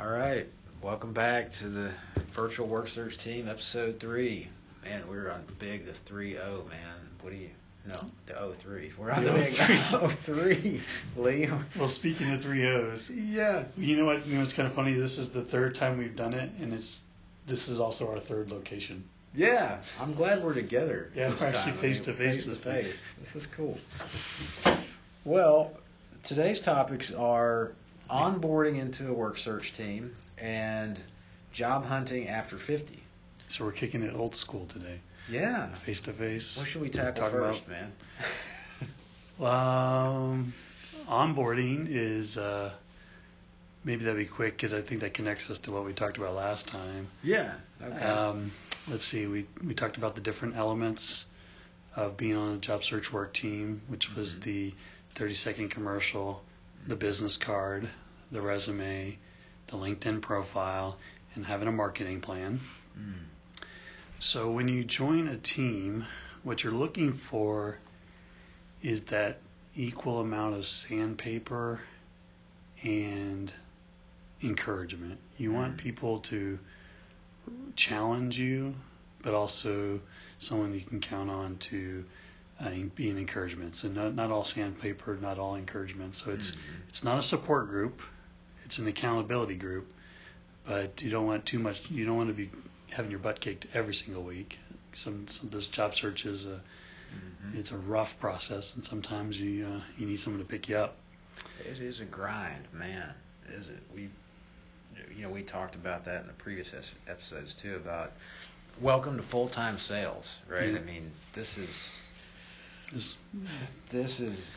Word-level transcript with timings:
All 0.00 0.06
right, 0.08 0.46
welcome 0.82 1.12
back 1.12 1.50
to 1.50 1.68
the 1.68 1.90
Virtual 2.32 2.66
Work 2.66 2.88
Search 2.88 3.18
Team, 3.18 3.48
episode 3.48 4.00
three. 4.00 4.48
Man, 4.84 5.02
we're 5.08 5.30
on 5.30 5.44
big 5.58 5.84
the 5.86 5.92
three 5.92 6.38
O 6.38 6.64
man. 6.70 6.94
What 7.20 7.30
do 7.30 7.36
you? 7.36 7.50
No, 7.86 8.00
the 8.26 8.38
O 8.40 8.52
three. 8.52 8.92
We're 8.96 9.10
on 9.10 9.24
the, 9.24 9.30
The 9.30 9.36
oh 9.36 9.38
big 9.38 9.54
03. 9.54 9.98
O 9.98 10.08
three. 10.08 10.80
Lee. 11.16 11.48
Well, 11.78 11.88
speaking 11.88 12.30
of 12.32 12.40
three 12.42 12.66
O's, 12.66 13.10
Yeah. 13.10 13.64
you 13.76 13.96
know 13.96 14.06
what? 14.06 14.26
You 14.26 14.36
know 14.36 14.42
it's 14.42 14.52
kind 14.54 14.66
of 14.66 14.74
funny. 14.74 14.94
This 14.94 15.18
is 15.18 15.30
the 15.30 15.42
third 15.42 15.74
time 15.74 15.98
we've 15.98 16.16
done 16.16 16.32
it, 16.34 16.50
and 16.60 16.72
it's 16.72 17.02
this 17.46 17.68
is 17.68 17.78
also 17.80 18.10
our 18.10 18.18
third 18.18 18.50
location. 18.50 19.04
Yeah, 19.34 19.78
I'm 20.00 20.14
glad 20.14 20.42
we're 20.42 20.54
together. 20.54 21.10
Yeah, 21.14 21.28
we're 21.38 21.46
actually 21.46 21.72
face 21.72 22.00
to 22.00 22.12
face 22.14 22.46
this 22.46 22.58
time. 22.58 22.86
This 23.20 23.36
is 23.36 23.46
cool. 23.46 23.78
Well, 25.24 25.72
today's 26.24 26.60
topics 26.60 27.12
are 27.12 27.72
onboarding 28.10 28.78
into 28.78 29.08
a 29.08 29.12
work 29.12 29.38
search 29.38 29.72
team 29.74 30.16
and 30.38 30.98
job 31.52 31.84
hunting 31.84 32.28
after 32.28 32.58
50. 32.58 33.02
So 33.48 33.64
we're 33.64 33.72
kicking 33.72 34.02
it 34.02 34.14
old 34.14 34.34
school 34.36 34.66
today, 34.66 35.00
Yeah. 35.28 35.74
face 35.76 36.00
to 36.02 36.12
face. 36.12 36.56
What 36.58 36.66
should 36.68 36.82
we 36.82 36.88
tackle 36.90 37.22
Talk 37.24 37.32
first, 37.32 37.64
about- 37.66 37.80
man? 37.80 37.92
Um, 39.40 40.52
onboarding 41.08 41.86
is 41.88 42.36
uh, 42.36 42.70
maybe 43.84 44.04
that'd 44.04 44.18
be 44.18 44.26
quick 44.26 44.54
because 44.54 44.74
I 44.74 44.82
think 44.82 45.00
that 45.00 45.14
connects 45.14 45.48
us 45.50 45.56
to 45.60 45.72
what 45.72 45.86
we 45.86 45.94
talked 45.94 46.18
about 46.18 46.34
last 46.34 46.68
time. 46.68 47.08
yeah. 47.22 47.54
Okay. 47.82 47.98
Um, 48.04 48.52
let's 48.86 49.04
see, 49.06 49.26
we, 49.26 49.46
we 49.66 49.72
talked 49.72 49.96
about 49.96 50.14
the 50.14 50.20
different 50.20 50.56
elements 50.56 51.24
of 51.96 52.18
being 52.18 52.36
on 52.36 52.56
a 52.56 52.58
job 52.58 52.84
search 52.84 53.10
work 53.14 53.32
team, 53.32 53.80
which 53.88 54.14
was 54.14 54.34
Mhm. 54.36 54.42
the 54.42 54.74
30 55.14 55.34
second 55.34 55.68
commercial, 55.70 56.42
the 56.86 56.96
business 56.96 57.36
card, 57.36 57.88
the 58.32 58.40
resume, 58.40 59.18
the 59.66 59.76
LinkedIn 59.76 60.20
profile, 60.20 60.98
and 61.34 61.46
having 61.46 61.68
a 61.68 61.72
marketing 61.72 62.20
plan. 62.20 62.60
Mm. 62.98 63.14
So 64.18 64.50
when 64.50 64.68
you 64.68 64.84
join 64.84 65.28
a 65.28 65.36
team, 65.36 66.06
what 66.42 66.62
you're 66.62 66.72
looking 66.72 67.12
for 67.12 67.78
is 68.82 69.04
that 69.04 69.38
equal 69.76 70.20
amount 70.20 70.56
of 70.56 70.66
sandpaper 70.66 71.80
and 72.82 73.52
encouragement. 74.42 75.18
You 75.38 75.52
want 75.52 75.76
Mhm. 75.76 75.78
people 75.78 76.20
to 76.20 76.58
challenge 77.76 78.38
you, 78.38 78.74
but 79.22 79.34
also 79.34 80.00
someone 80.38 80.74
you 80.74 80.80
can 80.80 81.00
count 81.00 81.30
on 81.30 81.58
to 81.58 82.04
uh, 82.62 82.70
be 82.94 83.10
an 83.10 83.18
encouragement. 83.18 83.76
So 83.76 83.88
not 83.88 84.14
not 84.14 84.30
all 84.30 84.44
sandpaper, 84.44 85.16
not 85.20 85.38
all 85.38 85.56
encouragement. 85.56 86.16
So 86.16 86.30
it's 86.30 86.50
Mhm. 86.52 86.56
it's 86.88 87.04
not 87.04 87.18
a 87.18 87.22
support 87.22 87.68
group, 87.68 88.00
it's 88.64 88.78
an 88.78 88.86
accountability 88.86 89.56
group. 89.56 89.86
But 90.66 91.00
you 91.02 91.10
don't 91.10 91.26
want 91.26 91.46
too 91.46 91.58
much. 91.58 91.90
You 91.90 92.04
don't 92.04 92.16
want 92.16 92.28
to 92.28 92.34
be 92.34 92.50
having 92.90 93.10
your 93.10 93.20
butt 93.20 93.40
kicked 93.40 93.66
every 93.74 93.94
single 93.94 94.22
week. 94.22 94.58
Some, 94.92 95.26
some 95.28 95.48
this 95.50 95.66
job 95.68 95.94
search 95.94 96.26
is 96.26 96.44
a 96.44 96.60
Mhm. 97.12 97.56
it's 97.56 97.72
a 97.72 97.78
rough 97.78 98.20
process, 98.20 98.74
and 98.74 98.84
sometimes 98.84 99.40
you 99.40 99.66
uh, 99.66 99.80
you 99.98 100.06
need 100.06 100.20
someone 100.20 100.40
to 100.42 100.48
pick 100.48 100.68
you 100.68 100.76
up. 100.76 100.96
It 101.60 101.78
is 101.80 102.00
a 102.00 102.04
grind, 102.04 102.66
man. 102.72 103.14
Is 103.48 103.68
it? 103.68 103.82
We, 103.94 104.10
you 105.16 105.22
know, 105.22 105.30
we 105.30 105.42
talked 105.42 105.74
about 105.74 106.04
that 106.04 106.20
in 106.20 106.26
the 106.26 106.34
previous 106.34 106.72
episodes 107.08 107.54
too 107.54 107.74
about 107.76 108.12
welcome 108.80 109.16
to 109.16 109.22
full 109.22 109.48
time 109.48 109.78
sales, 109.78 110.38
right? 110.48 110.70
Yeah. 110.72 110.78
I 110.78 110.82
mean, 110.82 111.10
this 111.32 111.56
is 111.58 112.00
This, 112.92 113.16
this 113.90 114.20
is 114.20 114.56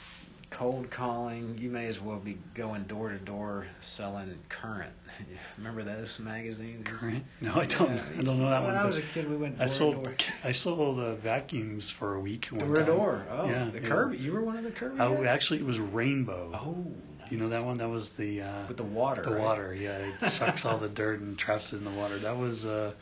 cold 0.49 0.89
calling. 0.89 1.57
You 1.59 1.69
may 1.69 1.87
as 1.87 1.99
well 2.01 2.17
be 2.17 2.37
going 2.55 2.83
door 2.83 3.09
to 3.09 3.17
door 3.17 3.67
selling 3.81 4.33
Current. 4.49 4.91
Remember 5.57 5.83
those 5.83 6.19
magazines? 6.19 6.87
Current? 6.87 7.23
No, 7.41 7.55
I 7.55 7.65
don't. 7.65 7.91
I 7.91 8.21
don't 8.21 8.25
know 8.25 8.49
that 8.49 8.63
when 8.63 8.63
one, 8.63 8.63
When 8.63 8.75
I 8.75 8.85
was 8.85 8.97
a 8.97 9.01
kid, 9.01 9.29
we 9.29 9.35
went 9.35 9.57
door 9.57 9.65
I 9.65 9.69
sold 9.69 9.95
to 9.97 10.03
door. 10.03 10.15
I 10.43 10.51
sold 10.51 10.99
uh, 10.99 11.15
vacuums 11.15 11.89
for 11.89 12.15
a 12.15 12.19
week. 12.19 12.49
Door 12.49 12.75
to 12.75 12.85
door. 12.85 13.25
Oh, 13.29 13.47
yeah, 13.47 13.69
the 13.71 13.81
yeah. 13.81 13.87
Kirby. 13.87 14.17
You 14.17 14.33
were 14.33 14.41
one 14.41 14.57
of 14.57 14.63
the 14.63 14.71
Kirby. 14.71 14.99
Oh, 14.99 15.15
guys? 15.15 15.25
actually, 15.27 15.59
it 15.59 15.65
was 15.65 15.79
Rainbow. 15.79 16.51
Oh, 16.53 16.91
You 17.29 17.37
know 17.37 17.49
that 17.49 17.63
one? 17.65 17.77
That 17.77 17.89
was 17.89 18.11
the 18.11 18.41
uh, 18.41 18.67
with 18.67 18.77
the 18.77 18.83
water. 18.83 19.21
the 19.21 19.31
right? 19.31 19.41
water. 19.41 19.75
Yeah, 19.75 19.97
it 19.97 20.19
sucks 20.25 20.65
all 20.65 20.77
the 20.77 20.89
dirt 21.01 21.19
and 21.19 21.37
traps 21.37 21.73
it 21.73 21.77
in 21.77 21.83
the 21.85 21.91
water. 21.91 22.17
That 22.17 22.37
was 22.37 22.65
uh, 22.65 22.93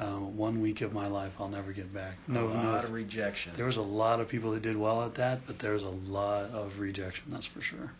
uh, 0.00 0.16
one 0.16 0.62
week 0.62 0.80
of 0.80 0.92
my 0.92 1.06
life 1.06 1.34
I'll 1.38 1.48
never 1.48 1.72
get 1.72 1.92
back. 1.92 2.16
No, 2.26 2.48
a 2.48 2.54
no. 2.54 2.70
lot 2.70 2.84
of 2.84 2.92
rejection. 2.92 3.52
There 3.56 3.66
was 3.66 3.76
a 3.76 3.82
lot 3.82 4.20
of 4.20 4.28
people 4.28 4.52
that 4.52 4.62
did 4.62 4.76
well 4.76 5.04
at 5.04 5.14
that, 5.16 5.46
but 5.46 5.58
there 5.58 5.72
was 5.72 5.82
a 5.82 5.88
lot 5.88 6.50
of 6.50 6.80
rejection. 6.80 7.24
That's 7.28 7.46
for 7.46 7.60
sure. 7.60 7.92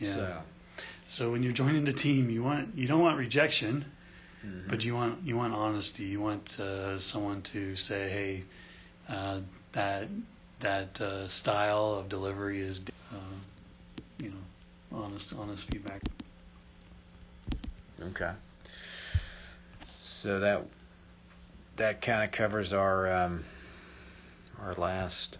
Yeah. 0.00 0.14
So, 0.14 0.42
So 1.06 1.32
when 1.32 1.42
you're 1.42 1.52
joining 1.52 1.84
the 1.84 1.92
team, 1.92 2.30
you 2.30 2.42
want 2.42 2.76
you 2.76 2.86
don't 2.86 3.00
want 3.00 3.18
rejection, 3.18 3.84
mhm. 4.44 4.68
but 4.68 4.84
you 4.84 4.94
want 4.94 5.22
you 5.24 5.36
want 5.36 5.52
honesty. 5.52 6.04
You 6.04 6.20
want 6.20 6.58
uh, 6.58 6.98
someone 6.98 7.42
to 7.42 7.76
say, 7.76 8.08
hey, 8.08 8.44
uh, 9.08 9.40
that 9.72 10.08
that 10.60 11.00
uh, 11.00 11.28
style 11.28 11.94
of 11.94 12.08
delivery 12.08 12.60
is, 12.60 12.80
uh, 13.12 13.16
you 14.18 14.30
know, 14.30 14.98
honest 14.98 15.34
honest 15.34 15.66
feedback. 15.66 16.02
Okay. 18.00 18.30
So 19.98 20.40
that 20.40 20.64
that 21.78 22.02
kind 22.02 22.22
of 22.24 22.30
covers 22.32 22.72
our 22.72 23.10
um, 23.12 23.44
our 24.60 24.74
last 24.74 25.38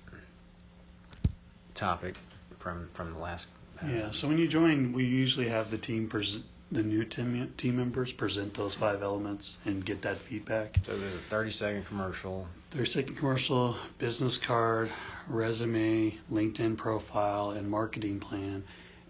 topic 1.75 2.17
from 2.59 2.89
from 2.95 3.13
the 3.13 3.19
last. 3.21 3.49
uh, 3.83 3.87
Yeah. 3.87 4.11
So 4.11 4.29
when 4.29 4.39
you 4.39 4.49
join, 4.49 4.93
we 4.93 5.05
usually 5.05 5.49
have 5.49 5.71
the 5.71 5.79
team 5.79 6.09
pres- 6.09 6.41
the 6.73 6.83
new 6.83 7.05
team 7.05 7.53
team 7.57 7.77
members 7.77 8.13
present 8.13 8.55
those 8.55 8.75
five 8.75 9.03
elements 9.03 9.59
and 9.65 9.85
get 9.85 10.03
that 10.03 10.19
feedback. 10.19 10.79
So 10.85 10.97
there's 10.97 11.15
a 11.15 11.19
30 11.31 11.51
second 11.51 11.87
commercial. 11.87 12.47
30 12.71 12.85
second 12.91 13.15
commercial, 13.17 13.77
business 13.99 14.37
card, 14.39 14.91
resume, 15.29 16.17
LinkedIn 16.33 16.77
profile, 16.77 17.51
and 17.53 17.69
marketing 17.71 18.21
plan. 18.21 18.65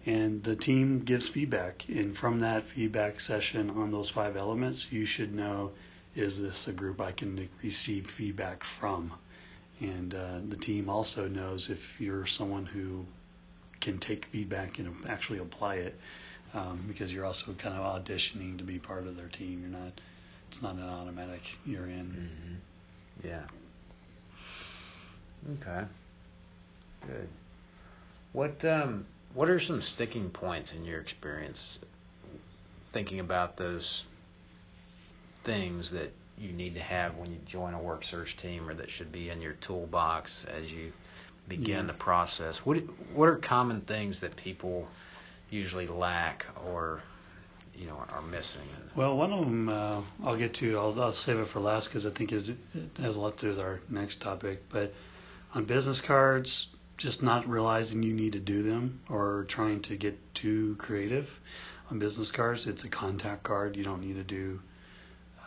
And 0.07 0.43
the 0.43 0.55
team 0.57 1.01
gives 1.01 1.29
feedback. 1.29 1.85
And 1.89 2.17
from 2.17 2.41
that 2.41 2.65
feedback 2.65 3.19
session 3.21 3.69
on 3.71 3.91
those 3.91 4.09
five 4.09 4.37
elements, 4.37 4.91
you 4.93 5.05
should 5.05 5.35
know 5.35 5.73
is 6.19 6.41
this 6.41 6.67
a 6.67 6.73
group 6.73 7.01
I 7.01 7.13
can 7.13 7.49
receive 7.63 8.11
feedback 8.11 8.65
from? 8.65 9.13
And 9.81 10.13
uh, 10.13 10.41
the 10.49 10.57
team 10.57 10.91
also 10.91 11.29
knows 11.29 11.71
if 11.71 12.01
you're 12.01 12.27
someone 12.27 12.67
who 12.67 13.07
can 13.81 13.99
take 13.99 14.25
feedback 14.27 14.81
and 14.81 14.93
actually 15.09 15.39
apply 15.39 15.77
it 15.77 15.99
um, 16.55 16.85
because 16.89 17.13
you're 17.13 17.25
also 17.25 17.53
kind 17.53 17.77
of 17.77 18.05
auditioning 18.05 18.59
to 18.59 18.65
be 18.65 18.81
part 18.81 19.07
of 19.07 19.17
their 19.17 19.29
team. 19.29 19.61
You're 19.61 19.81
not, 19.81 20.01
it's 20.51 20.61
not 20.61 20.75
an 20.75 20.83
automatic, 20.83 21.43
you're 21.65 21.87
in. 21.87 22.61
Mm-hmm. 23.23 23.29
Yeah. 23.29 23.45
Okay. 25.63 25.87
Good. 27.07 27.29
What 28.33 28.65
um 28.65 29.07
what 29.35 29.49
are 29.49 29.61
some 29.61 29.81
sticking 29.81 30.31
points 30.31 30.73
in 30.75 30.85
your 30.85 31.01
experience 31.01 31.79
thinking 32.93 33.21
about 33.21 33.57
those 33.57 34.05
things 35.49 35.91
that 35.91 36.13
you 36.37 36.53
need 36.53 36.75
to 36.75 36.81
have 36.81 37.17
when 37.17 37.33
you 37.33 37.39
join 37.47 37.75
a 37.75 37.79
work 37.81 38.05
search 38.05 38.37
team 38.37 38.69
or 38.69 38.75
that 38.75 38.91
should 38.91 39.11
be 39.11 39.31
in 39.31 39.41
your 39.41 39.55
toolbox 39.55 40.45
as 40.45 40.71
you 40.71 40.93
begin 41.49 41.81
Yeah. 41.81 41.83
the 41.83 41.95
process? 41.95 42.59
What 42.67 42.79
what 43.15 43.29
are 43.31 43.37
common 43.37 43.81
things 43.81 44.21
that 44.21 44.37
people 44.37 44.87
usually 45.51 45.87
lack 45.87 46.45
or 46.67 47.01
you 47.75 47.87
know 47.87 47.97
are 48.13 48.23
missing? 48.23 48.61
Well, 48.95 49.17
one 49.17 49.33
of 49.33 49.41
them 49.41 49.69
uh, 49.69 50.01
I'll 50.25 50.37
get 50.37 50.55
to. 50.55 50.77
I'll, 50.79 51.01
I'll 51.01 51.13
save 51.13 51.39
it 51.39 51.49
for 51.49 51.61
last 51.61 51.89
because 51.89 52.05
I 52.05 52.11
think 52.11 52.33
it, 52.33 52.49
it 52.51 52.57
has 53.01 53.17
a 53.17 53.21
lot 53.21 53.39
to 53.39 53.47
do 53.47 53.49
with 53.49 53.61
our 53.61 53.81
next 53.89 54.21
topic. 54.21 54.69
But 54.69 54.93
on 55.55 55.65
business 55.65 56.01
cards, 56.03 56.69
just 56.99 57.23
not 57.23 57.49
realizing 57.49 58.03
you 58.03 58.13
need 58.13 58.35
to 58.35 58.41
do 58.41 58.63
them 58.63 59.01
or 59.09 59.47
trying 59.49 59.81
to 59.83 59.97
get 59.97 60.17
too 60.35 60.77
creative. 60.79 61.41
On 61.91 61.99
business 61.99 62.31
cards, 62.31 62.67
it's 62.67 62.85
a 62.85 62.89
contact 62.89 63.45
card. 63.45 63.77
You 63.77 63.85
don't 63.85 64.03
need 64.03 64.17
to 64.17 64.25
do 64.25 64.61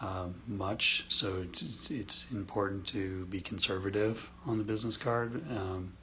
um, 0.01 0.35
much, 0.47 1.05
so 1.09 1.41
it's, 1.43 1.91
it's, 1.91 2.25
important 2.31 2.87
to 2.87 3.25
be 3.25 3.39
conservative 3.39 4.29
on 4.45 4.57
the 4.57 4.63
business 4.63 4.97
card. 4.97 5.43
Um, 5.49 5.93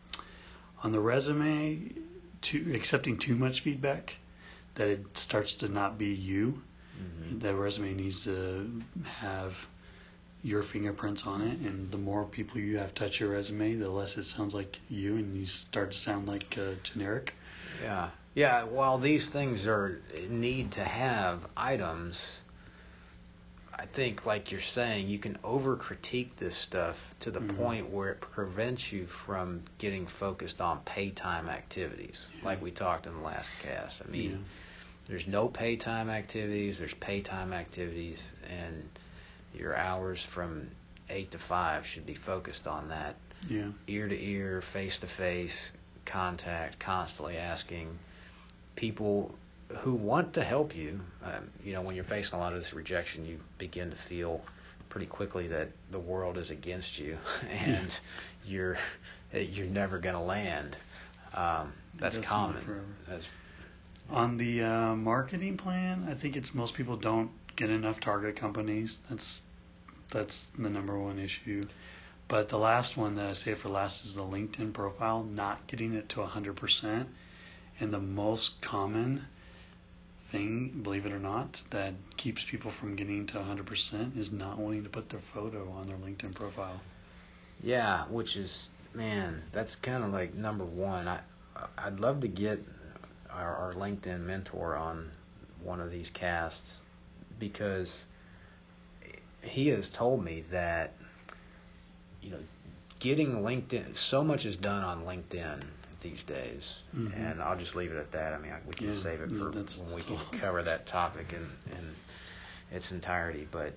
on 0.84 0.92
the 0.92 1.00
resume, 1.00 1.92
too, 2.40 2.72
accepting 2.74 3.18
too 3.18 3.34
much 3.34 3.62
feedback, 3.62 4.16
that 4.76 4.88
it 4.88 5.18
starts 5.18 5.54
to 5.54 5.68
not 5.68 5.98
be 5.98 6.14
you 6.14 6.62
Mm-hmm. 6.98 7.38
that 7.40 7.54
resume 7.54 7.94
needs 7.94 8.24
to 8.24 8.82
have 9.04 9.54
your 10.42 10.62
fingerprints 10.62 11.26
on 11.26 11.42
it 11.42 11.58
and 11.58 11.90
the 11.90 11.98
more 11.98 12.24
people 12.24 12.58
you 12.58 12.78
have 12.78 12.94
touch 12.94 13.20
your 13.20 13.30
resume 13.30 13.74
the 13.74 13.90
less 13.90 14.16
it 14.16 14.24
sounds 14.24 14.54
like 14.54 14.78
you 14.88 15.16
and 15.16 15.36
you 15.36 15.46
start 15.46 15.92
to 15.92 15.98
sound 15.98 16.26
like 16.26 16.56
uh, 16.58 16.74
generic 16.82 17.34
Yeah. 17.82 18.10
Yeah, 18.34 18.64
while 18.64 18.98
these 18.98 19.28
things 19.30 19.66
are 19.66 20.00
need 20.28 20.72
to 20.72 20.84
have 20.84 21.40
items, 21.56 22.40
I 23.78 23.86
think 23.86 24.26
like 24.26 24.50
you're 24.50 24.60
saying, 24.60 25.08
you 25.08 25.18
can 25.18 25.38
over 25.44 25.76
critique 25.76 26.34
this 26.36 26.56
stuff 26.56 26.98
to 27.20 27.30
the 27.30 27.40
Mhm. 27.40 27.56
point 27.56 27.90
where 27.90 28.10
it 28.10 28.20
prevents 28.20 28.90
you 28.90 29.06
from 29.06 29.62
getting 29.78 30.06
focused 30.06 30.60
on 30.60 30.80
pay 30.80 31.10
time 31.10 31.48
activities, 31.48 32.28
Yeah. 32.38 32.44
like 32.44 32.60
we 32.60 32.72
talked 32.72 33.06
in 33.06 33.14
the 33.14 33.20
last 33.20 33.50
cast. 33.62 34.02
I 34.04 34.08
mean, 34.10 34.44
there's 35.06 35.26
no 35.28 35.48
pay 35.48 35.76
time 35.76 36.10
activities. 36.10 36.78
There's 36.78 36.94
pay 36.94 37.20
time 37.22 37.52
activities, 37.52 38.32
and 38.48 38.88
your 39.54 39.76
hours 39.76 40.24
from 40.24 40.68
eight 41.08 41.30
to 41.30 41.38
five 41.38 41.86
should 41.86 42.04
be 42.04 42.14
focused 42.14 42.66
on 42.66 42.88
that 42.88 43.14
Yeah. 43.48 43.70
ear 43.86 44.08
to 44.08 44.22
ear, 44.22 44.60
face 44.60 44.98
to 44.98 45.06
face 45.06 45.70
contact, 46.04 46.80
constantly 46.80 47.36
asking 47.36 47.96
people 48.74 49.34
who 49.78 49.94
want 49.94 50.32
to 50.34 50.42
help 50.42 50.74
you. 50.74 51.00
Um, 51.22 51.50
you 51.64 51.72
know, 51.72 51.82
when 51.82 51.94
you're 51.94 52.04
facing 52.04 52.38
a 52.38 52.40
lot 52.40 52.52
of 52.52 52.58
this 52.58 52.72
rejection, 52.72 53.26
you 53.26 53.38
begin 53.58 53.90
to 53.90 53.96
feel 53.96 54.42
pretty 54.88 55.06
quickly 55.06 55.48
that 55.48 55.68
the 55.90 55.98
world 55.98 56.38
is 56.38 56.50
against 56.50 56.98
you 56.98 57.18
and 57.50 57.98
you're 58.46 58.78
you're 59.32 59.66
never 59.66 59.98
going 59.98 60.14
to 60.14 60.20
land. 60.20 60.76
Um, 61.34 61.72
that's 61.98 62.16
common. 62.18 62.96
That's, 63.06 63.28
On 64.10 64.38
the 64.38 64.62
uh, 64.62 64.94
marketing 64.94 65.58
plan, 65.58 66.06
I 66.08 66.14
think 66.14 66.36
it's 66.36 66.54
most 66.54 66.74
people 66.74 66.96
don't 66.96 67.30
get 67.56 67.68
enough 67.68 68.00
target 68.00 68.36
companies. 68.36 69.00
That's 69.10 69.42
that's 70.10 70.46
the 70.58 70.70
number 70.70 70.98
one 70.98 71.18
issue. 71.18 71.64
But 72.28 72.48
the 72.48 72.58
last 72.58 72.96
one 72.96 73.16
that 73.16 73.26
I 73.26 73.32
say 73.32 73.54
for 73.54 73.68
last 73.68 74.04
is 74.04 74.14
the 74.14 74.22
LinkedIn 74.22 74.72
profile, 74.72 75.22
not 75.24 75.66
getting 75.66 75.94
it 75.94 76.10
to 76.10 76.20
100%. 76.20 77.06
And 77.80 77.92
the 77.92 77.98
most 77.98 78.60
common 78.60 79.26
thing, 80.28 80.80
believe 80.82 81.06
it 81.06 81.12
or 81.12 81.18
not, 81.18 81.62
that 81.70 81.94
keeps 82.16 82.44
people 82.44 82.70
from 82.70 82.96
getting 82.96 83.26
to 83.26 83.38
100% 83.38 84.16
is 84.16 84.32
not 84.32 84.58
wanting 84.58 84.84
to 84.84 84.90
put 84.90 85.08
their 85.08 85.20
photo 85.20 85.70
on 85.70 85.88
their 85.88 85.96
LinkedIn 85.96 86.34
profile. 86.34 86.80
yeah, 87.62 88.04
which 88.06 88.36
is 88.36 88.68
man, 88.94 89.42
that's 89.52 89.76
kind 89.76 90.02
of 90.04 90.12
like 90.12 90.34
number 90.34 90.64
one. 90.64 91.08
I 91.08 91.20
I'd 91.76 92.00
love 92.00 92.20
to 92.20 92.28
get 92.28 92.60
our, 93.30 93.56
our 93.56 93.72
LinkedIn 93.72 94.20
mentor 94.20 94.76
on 94.76 95.10
one 95.62 95.80
of 95.80 95.90
these 95.90 96.10
casts 96.10 96.80
because 97.38 98.06
he 99.42 99.68
has 99.68 99.88
told 99.88 100.24
me 100.24 100.44
that 100.50 100.92
you 102.22 102.30
know 102.30 102.38
getting 103.00 103.42
LinkedIn 103.42 103.96
so 103.96 104.22
much 104.24 104.44
is 104.46 104.56
done 104.56 104.84
on 104.84 105.04
LinkedIn 105.04 105.62
these 106.00 106.22
days. 106.24 106.82
Mhm. 106.96 107.14
and 107.16 107.42
I'll 107.42 107.56
just 107.58 107.74
leave 107.76 107.90
it 107.92 107.96
at 107.98 108.12
that. 108.12 108.32
I 108.34 108.38
mean 108.38 108.52
we 108.66 108.74
can 108.74 108.88
Yeah, 108.88 108.94
save 109.00 109.20
it 109.20 109.30
for 109.30 109.50
that's- 109.50 109.78
when 109.78 109.94
we 109.94 110.02
can 110.02 110.18
cover 110.38 110.62
that 110.62 110.86
topic 110.86 111.32
in, 111.32 111.48
in 111.72 111.94
its 112.76 112.92
entirety. 112.92 113.46
But 113.50 113.74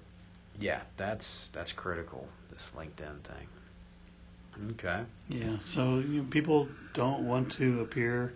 yeah 0.60 0.82
that's 0.98 1.50
that's 1.54 1.72
critical 1.72 2.28
this 2.52 2.70
LinkedIn 2.76 3.22
thing. 3.24 3.48
Okay. 4.72 5.04
Yeah, 5.30 5.58
so 5.64 6.00
you 6.00 6.22
know, 6.22 6.28
people 6.30 6.68
don't 6.94 7.26
want 7.28 7.54
to 7.54 7.82
appear. 7.82 8.34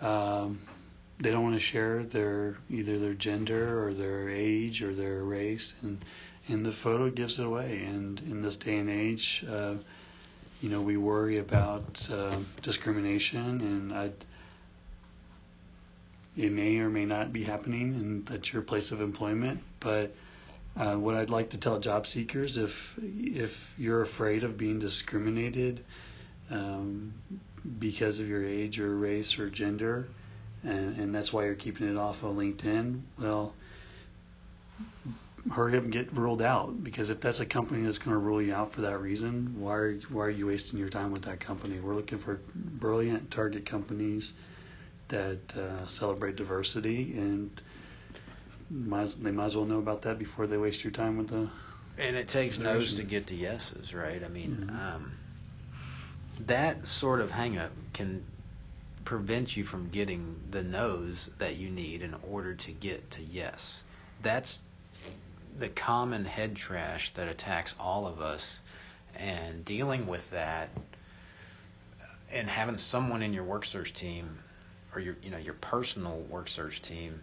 Um, 0.00 0.60
they 1.18 1.30
don't 1.32 1.42
want 1.42 1.56
to 1.56 1.60
share 1.60 2.04
their 2.04 2.56
either 2.70 2.98
their 2.98 3.14
gender 3.14 3.84
or 3.84 3.92
their 3.92 4.30
age 4.30 4.82
or 4.82 4.94
their 4.94 5.22
race, 5.22 5.74
and 5.82 6.02
and 6.48 6.64
the 6.64 6.72
photo 6.72 7.10
gives 7.10 7.38
it 7.38 7.44
away. 7.44 7.82
And 7.84 8.18
in 8.20 8.42
this 8.42 8.56
day 8.56 8.78
and 8.78 8.88
age, 8.88 9.44
uh, 9.50 9.74
you 10.60 10.68
know, 10.68 10.80
we 10.80 10.96
worry 10.96 11.38
about 11.38 12.08
uh, 12.12 12.36
discrimination, 12.62 13.60
and 13.60 13.92
I. 13.92 14.10
It 16.36 16.52
may 16.52 16.78
or 16.78 16.88
may 16.88 17.04
not 17.04 17.32
be 17.32 17.42
happening, 17.42 17.94
and 17.94 18.30
at 18.30 18.52
your 18.52 18.62
place 18.62 18.92
of 18.92 19.00
employment, 19.00 19.60
but. 19.80 20.14
Uh, 20.76 20.94
what 20.94 21.16
I'd 21.16 21.30
like 21.30 21.50
to 21.50 21.58
tell 21.58 21.80
job 21.80 22.06
seekers, 22.06 22.56
if 22.56 22.96
if 23.02 23.74
you're 23.76 24.02
afraid 24.02 24.44
of 24.44 24.56
being 24.56 24.78
discriminated 24.78 25.84
um, 26.48 27.12
because 27.78 28.20
of 28.20 28.28
your 28.28 28.44
age 28.44 28.78
or 28.78 28.96
race 28.96 29.38
or 29.38 29.50
gender, 29.50 30.08
and, 30.62 30.96
and 30.98 31.14
that's 31.14 31.32
why 31.32 31.44
you're 31.44 31.54
keeping 31.54 31.88
it 31.88 31.98
off 31.98 32.22
of 32.22 32.36
LinkedIn, 32.36 33.00
well, 33.18 33.52
hurry 35.50 35.76
up 35.76 35.84
and 35.84 35.92
get 35.92 36.12
ruled 36.16 36.42
out. 36.42 36.82
Because 36.84 37.10
if 37.10 37.20
that's 37.20 37.40
a 37.40 37.46
company 37.46 37.82
that's 37.82 37.98
going 37.98 38.12
to 38.14 38.18
rule 38.18 38.42
you 38.42 38.54
out 38.54 38.72
for 38.72 38.82
that 38.82 38.98
reason, 39.00 39.54
why 39.58 39.74
are, 39.74 39.94
why 40.10 40.24
are 40.26 40.30
you 40.30 40.46
wasting 40.48 40.78
your 40.78 40.88
time 40.88 41.12
with 41.12 41.22
that 41.22 41.40
company? 41.40 41.78
We're 41.80 41.94
looking 41.94 42.18
for 42.18 42.40
brilliant 42.54 43.30
target 43.30 43.64
companies 43.66 44.34
that 45.08 45.56
uh, 45.56 45.86
celebrate 45.86 46.36
diversity 46.36 47.12
and 47.16 47.60
might, 48.70 49.12
they 49.22 49.30
might 49.32 49.46
as 49.46 49.56
well 49.56 49.64
know 49.64 49.78
about 49.78 50.02
that 50.02 50.18
before 50.18 50.46
they 50.46 50.56
waste 50.56 50.84
your 50.84 50.92
time 50.92 51.16
with 51.16 51.28
the 51.28 51.48
And 51.98 52.16
it 52.16 52.28
takes 52.28 52.58
no's 52.58 52.94
to 52.94 53.02
get 53.02 53.26
to 53.28 53.34
yeses, 53.34 53.92
right? 53.92 54.22
I 54.22 54.28
mean, 54.28 54.70
Mhm. 54.70 54.94
um, 54.94 55.12
that 56.46 56.86
sort 56.86 57.20
of 57.20 57.30
hang 57.30 57.58
up 57.58 57.72
can 57.92 58.22
prevent 59.04 59.56
you 59.56 59.64
from 59.64 59.88
getting 59.88 60.36
the 60.50 60.62
no's 60.62 61.28
that 61.38 61.56
you 61.56 61.68
need 61.70 62.02
in 62.02 62.14
order 62.30 62.54
to 62.54 62.70
get 62.72 63.10
to 63.10 63.22
yes. 63.22 63.82
That's 64.22 64.60
the 65.58 65.68
common 65.68 66.24
head 66.24 66.56
trash 66.56 67.12
that 67.14 67.28
attacks 67.28 67.74
all 67.80 68.06
of 68.06 68.20
us. 68.20 68.58
And 69.16 69.64
dealing 69.64 70.06
with 70.06 70.30
that 70.30 70.70
and 72.32 72.48
having 72.48 72.78
someone 72.78 73.22
in 73.22 73.32
your 73.32 73.44
work 73.44 73.64
search 73.64 73.92
team 73.92 74.38
or 74.94 75.00
your 75.00 75.16
you 75.22 75.30
know 75.30 75.38
your 75.38 75.54
personal 75.54 76.18
work 76.30 76.48
search 76.48 76.80
team 76.80 77.20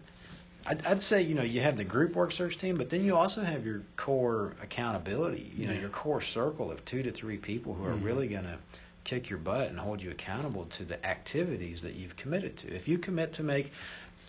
I'd, 0.66 0.84
I'd 0.86 1.02
say 1.02 1.22
you 1.22 1.34
know 1.34 1.42
you 1.42 1.62
have 1.62 1.78
the 1.78 1.84
group 1.84 2.14
work 2.14 2.30
search 2.32 2.58
team, 2.58 2.76
but 2.76 2.90
then 2.90 3.04
you 3.04 3.16
also 3.16 3.42
have 3.42 3.64
your 3.64 3.80
core 3.96 4.54
accountability. 4.62 5.50
You 5.56 5.66
know 5.66 5.72
Yeah. 5.72 5.80
your 5.80 5.88
core 5.88 6.20
circle 6.20 6.70
of 6.70 6.84
two 6.84 7.02
to 7.02 7.10
three 7.10 7.38
people 7.38 7.72
who 7.74 7.84
are 7.86 7.94
Mhm. 7.94 8.04
really 8.04 8.28
going 8.28 8.44
to 8.44 8.58
kick 9.04 9.30
your 9.30 9.38
butt 9.38 9.70
and 9.70 9.78
hold 9.78 10.02
you 10.02 10.10
accountable 10.10 10.66
to 10.66 10.84
the 10.84 11.04
activities 11.06 11.80
that 11.82 11.94
you've 11.94 12.16
committed 12.16 12.58
to. 12.58 12.74
If 12.74 12.86
you 12.86 12.98
commit 12.98 13.34
to 13.34 13.42
make 13.42 13.72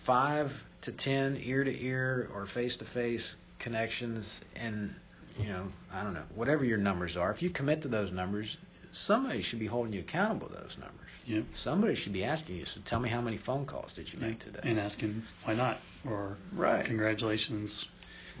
five 0.04 0.64
to 0.82 0.92
ten 0.92 1.36
ear 1.42 1.62
to 1.62 1.84
ear 1.84 2.30
or 2.34 2.46
face 2.46 2.76
to 2.76 2.86
face 2.86 3.34
connections, 3.60 4.40
and 4.56 4.92
you 5.38 5.48
know 5.48 5.68
I 5.92 6.02
don't 6.02 6.14
know 6.14 6.24
whatever 6.34 6.64
your 6.64 6.78
numbers 6.78 7.16
are, 7.16 7.30
if 7.30 7.42
you 7.42 7.50
commit 7.50 7.82
to 7.82 7.88
those 7.88 8.10
numbers, 8.10 8.56
somebody 8.90 9.42
should 9.42 9.60
be 9.60 9.66
holding 9.66 9.92
you 9.92 10.00
accountable 10.00 10.48
to 10.48 10.54
those 10.54 10.76
numbers. 10.78 10.96
Yep. 11.26 11.44
Somebody 11.54 11.94
should 11.94 12.12
be 12.12 12.24
asking 12.24 12.56
you. 12.56 12.64
So 12.64 12.80
tell 12.84 12.98
me 12.98 13.08
how 13.08 13.20
many 13.20 13.36
phone 13.36 13.64
calls 13.66 13.92
did 13.94 14.12
you 14.12 14.18
make 14.18 14.40
today? 14.40 14.60
and 14.64 14.80
asking 14.80 15.22
why 15.44 15.54
not 15.54 15.78
or 16.08 16.36
Right. 16.52 16.84
congratulations 16.84 17.86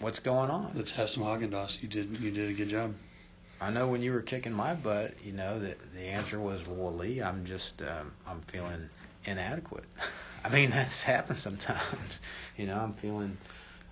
What's 0.00 0.18
going 0.18 0.50
on? 0.50 0.72
let's 0.74 0.92
have 0.92 1.10
some 1.10 1.22
Haagen 1.22 1.50
Dazs 1.50 1.80
you 1.82 1.88
did 1.88 2.18
you 2.18 2.30
did 2.30 2.50
a 2.50 2.54
good 2.54 2.68
job 2.70 2.94
I 3.60 3.68
know 3.68 3.86
when 3.88 4.00
you 4.02 4.12
were 4.14 4.22
kicking 4.22 4.54
my 4.54 4.72
butt, 4.72 5.12
you 5.22 5.32
know 5.32 5.60
that 5.60 5.92
the 5.92 6.00
answer 6.04 6.40
was, 6.40 6.66
"Well, 6.66 6.94
Lee, 6.94 7.20
I'm 7.20 7.44
just 7.44 7.82
um, 7.82 8.10
I'm 8.26 8.40
feeling 8.40 8.88
inadequate." 9.26 9.84
I 10.44 10.48
mean, 10.48 10.70
that's 10.70 11.02
happened 11.02 11.36
sometimes. 11.38 12.20
You 12.56 12.66
know, 12.68 12.78
I'm 12.78 12.94
feeling. 12.94 13.36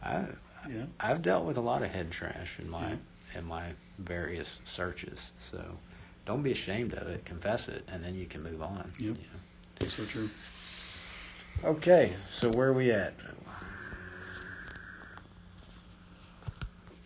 I 0.03 0.25
yeah 0.69 0.85
I've 1.01 1.23
dealt 1.23 1.45
with 1.45 1.57
a 1.57 1.61
lot 1.61 1.83
of 1.83 1.91
head 1.91 2.11
trash 2.11 2.59
in 2.59 2.69
my 2.69 2.91
Yeah. 2.91 3.39
in 3.39 3.45
my 3.47 3.73
various 3.99 4.61
searches. 4.65 5.33
So 5.39 5.63
don't 6.27 6.43
be 6.43 6.53
ashamed 6.53 6.95
of 6.95 7.09
it. 7.09 7.25
Confess 7.25 7.69
it, 7.69 7.85
and 7.89 8.05
then 8.05 8.15
you 8.15 8.27
can 8.27 8.43
move 8.43 8.63
on. 8.63 8.93
Yep. 8.99 9.01
you 9.01 9.13
know. 9.13 9.87
so 9.89 10.05
true 10.05 10.29
Okay, 11.65 12.13
so 12.31 12.51
where 12.51 12.69
are 12.69 12.73
we 12.73 12.93
at? 12.93 13.15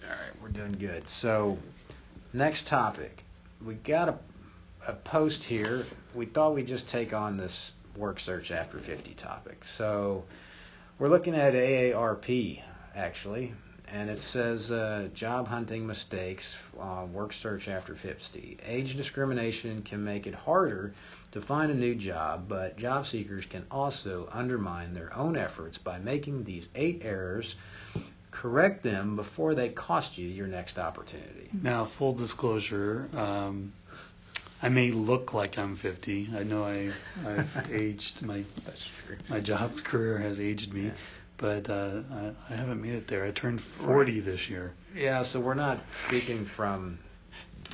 All 0.04 0.10
right, 0.10 0.42
we're 0.42 0.48
doing 0.50 0.72
good. 0.72 1.08
So, 1.08 1.56
next 2.34 2.66
topic. 2.66 3.22
We 3.64 3.74
got 3.76 4.08
a, 4.10 4.18
a 4.88 4.92
post 4.92 5.42
here. 5.42 5.86
We 6.14 6.26
thought 6.26 6.54
we'd 6.54 6.66
just 6.66 6.86
take 6.88 7.14
on 7.14 7.38
this 7.38 7.72
work 7.96 8.20
search 8.20 8.50
after 8.50 8.78
50 8.78 9.14
topic. 9.14 9.64
So, 9.64 10.24
we're 10.98 11.08
looking 11.08 11.34
at 11.34 11.54
AARP, 11.54 12.60
actually, 12.94 13.52
and 13.88 14.08
it 14.08 14.20
says 14.20 14.70
uh, 14.70 15.08
job 15.14 15.48
hunting 15.48 15.86
mistakes, 15.86 16.56
uh, 16.80 17.04
work 17.12 17.32
search 17.32 17.68
after 17.68 17.94
50. 17.94 18.58
Age 18.66 18.96
discrimination 18.96 19.82
can 19.82 20.02
make 20.04 20.26
it 20.26 20.34
harder 20.34 20.94
to 21.32 21.40
find 21.40 21.70
a 21.70 21.74
new 21.74 21.94
job, 21.94 22.46
but 22.48 22.76
job 22.76 23.06
seekers 23.06 23.44
can 23.46 23.64
also 23.70 24.28
undermine 24.32 24.94
their 24.94 25.14
own 25.16 25.36
efforts 25.36 25.78
by 25.78 25.98
making 25.98 26.44
these 26.44 26.68
eight 26.74 27.02
errors. 27.04 27.54
Correct 28.30 28.82
them 28.82 29.14
before 29.16 29.54
they 29.54 29.68
cost 29.68 30.16
you 30.16 30.26
your 30.26 30.46
next 30.46 30.78
opportunity. 30.78 31.50
now 31.52 31.84
full 31.84 32.14
disclosure 32.14 33.08
um, 33.14 33.72
I 34.62 34.70
may 34.70 34.90
look 34.90 35.34
like 35.34 35.58
I'm 35.58 35.76
50 35.76 36.28
I 36.34 36.42
know 36.42 36.64
I 36.64 36.90
I've 37.26 37.70
aged 37.72 38.22
my 38.22 38.42
That's 38.64 38.88
true. 39.06 39.16
my 39.28 39.40
job 39.40 39.76
career 39.84 40.16
has 40.18 40.40
aged 40.40 40.72
me 40.72 40.84
Yeah. 40.86 40.90
But 41.42 41.68
uh, 41.68 42.00
I, 42.48 42.52
I 42.52 42.56
haven't 42.56 42.80
made 42.80 42.94
it 42.94 43.06
there 43.08 43.24
I 43.26 43.32
turned 43.32 43.60
40 43.60 44.20
this 44.20 44.48
year 44.48 44.72
Yeah, 44.96 45.24
so 45.24 45.40
we're 45.40 45.54
not 45.54 45.80
speaking 45.92 46.46
from 46.46 46.98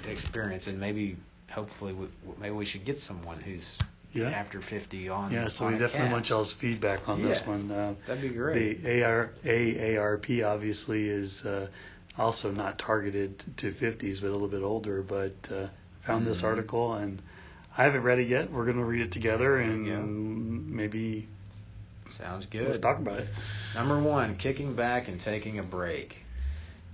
experience, 0.09 0.67
and 0.67 0.81
maybe, 0.81 1.17
hopefully, 1.51 1.93
we, 1.93 2.07
maybe 2.41 2.55
we 2.55 2.65
should 2.65 2.85
get 2.85 2.99
someone 3.01 3.39
who's 3.41 3.77
yeah 4.15 4.31
after 4.31 4.61
50 4.63 5.11
on. 5.11 5.31
yeah 5.33 5.49
so 5.49 5.67
on 5.67 5.73
we 5.75 5.79
definitely 5.79 6.11
want 6.11 6.29
y'all's 6.31 6.51
feedback 6.51 7.09
on 7.09 7.23
this 7.23 7.47
one 7.47 7.71
uh, 7.71 7.95
That'd 8.07 8.23
be 8.23 8.31
great. 8.31 8.83
The 8.83 9.03
AR, 9.05 9.33
AARP 9.45 10.45
obviously 10.47 11.09
is 11.09 11.45
uh, 11.45 11.69
also 12.17 12.51
not 12.51 12.79
targeted 12.79 13.39
to 13.59 13.71
50s, 13.71 14.21
but 14.23 14.29
a 14.29 14.33
little 14.33 14.49
bit 14.49 14.63
older. 14.63 15.03
But 15.03 15.35
uh, 15.53 15.67
found 16.01 16.25
this 16.27 16.41
Mhm. 16.41 16.45
article 16.47 16.95
and 16.95 17.21
I 17.77 17.85
haven't 17.85 18.03
read 18.03 18.19
it 18.19 18.29
yet. 18.29 18.51
We're 18.51 18.65
going 18.65 18.79
to 18.79 18.85
read 18.85 19.03
it 19.03 19.13
together 19.13 19.59
and 19.59 20.67
maybe 20.75 21.29
Sounds 22.19 22.47
good. 22.47 22.65
Let's 22.65 22.79
talk 22.79 22.99
about 22.99 23.21
it. 23.21 23.29
Number 23.75 23.99
one, 23.99 24.37
kicking 24.37 24.75
back 24.75 25.07
and 25.07 25.21
taking 25.21 25.61
a 25.61 25.63
break. 25.63 26.17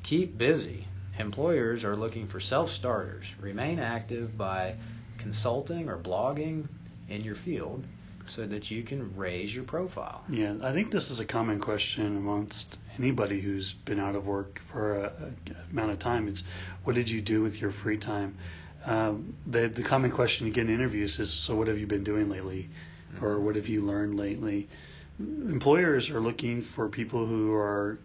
Keep 0.02 0.37
busy. 0.37 0.87
Employers 1.19 1.83
are 1.83 1.97
looking 1.97 2.26
for 2.26 2.40
self 2.40 2.71
starters. 2.71 3.25
Remain 3.40 3.78
active 3.78 4.37
by 4.37 4.75
consulting 5.19 5.88
or 5.88 5.97
blogging 5.97 6.66
in 7.09 7.25
your 7.25 7.37
field 7.37 7.85
so 8.26 8.47
that 8.47 8.71
you 8.71 8.83
can 8.83 9.16
raise 9.16 9.54
your 9.54 9.64
profile. 9.64 10.23
Yeah, 10.28 10.54
I 10.62 10.73
think 10.73 10.90
this 10.90 11.11
is 11.11 11.21
a 11.21 11.25
common 11.25 11.59
question 11.61 12.16
amongst 12.16 12.78
anybody 12.99 13.40
who's 13.40 13.73
been 13.73 14.00
out 14.00 14.16
of 14.16 14.26
work 14.26 14.61
for 14.71 14.97
a, 14.97 15.04
a 15.04 15.71
amount 15.73 15.93
of 15.93 15.99
time. 15.99 16.28
It's 16.28 16.43
what 16.85 16.97
did 16.97 17.09
you 17.09 17.23
do 17.23 17.43
with 17.43 17.61
your 17.61 17.71
free 17.71 17.99
time? 17.99 18.37
Um, 18.85 19.35
the 19.47 19.69
the 19.69 19.83
common 19.83 20.11
question 20.11 20.47
you 20.47 20.52
get 20.52 20.69
in 20.69 20.75
interviews 20.75 21.19
is, 21.19 21.33
so 21.33 21.54
what 21.54 21.69
have 21.69 21.78
you 21.78 21.87
been 21.87 22.04
doing 22.04 22.28
lately, 22.28 22.69
mm-hmm. 23.14 23.25
or 23.25 23.40
what 23.40 23.57
have 23.57 23.69
you 23.69 23.81
learned 23.81 24.19
lately? 24.19 24.69
Employers 25.18 26.11
are 26.11 26.21
looking 26.21 26.62
for 26.62 26.88
people 26.88 27.26
who 27.26 27.54
are 27.54 27.99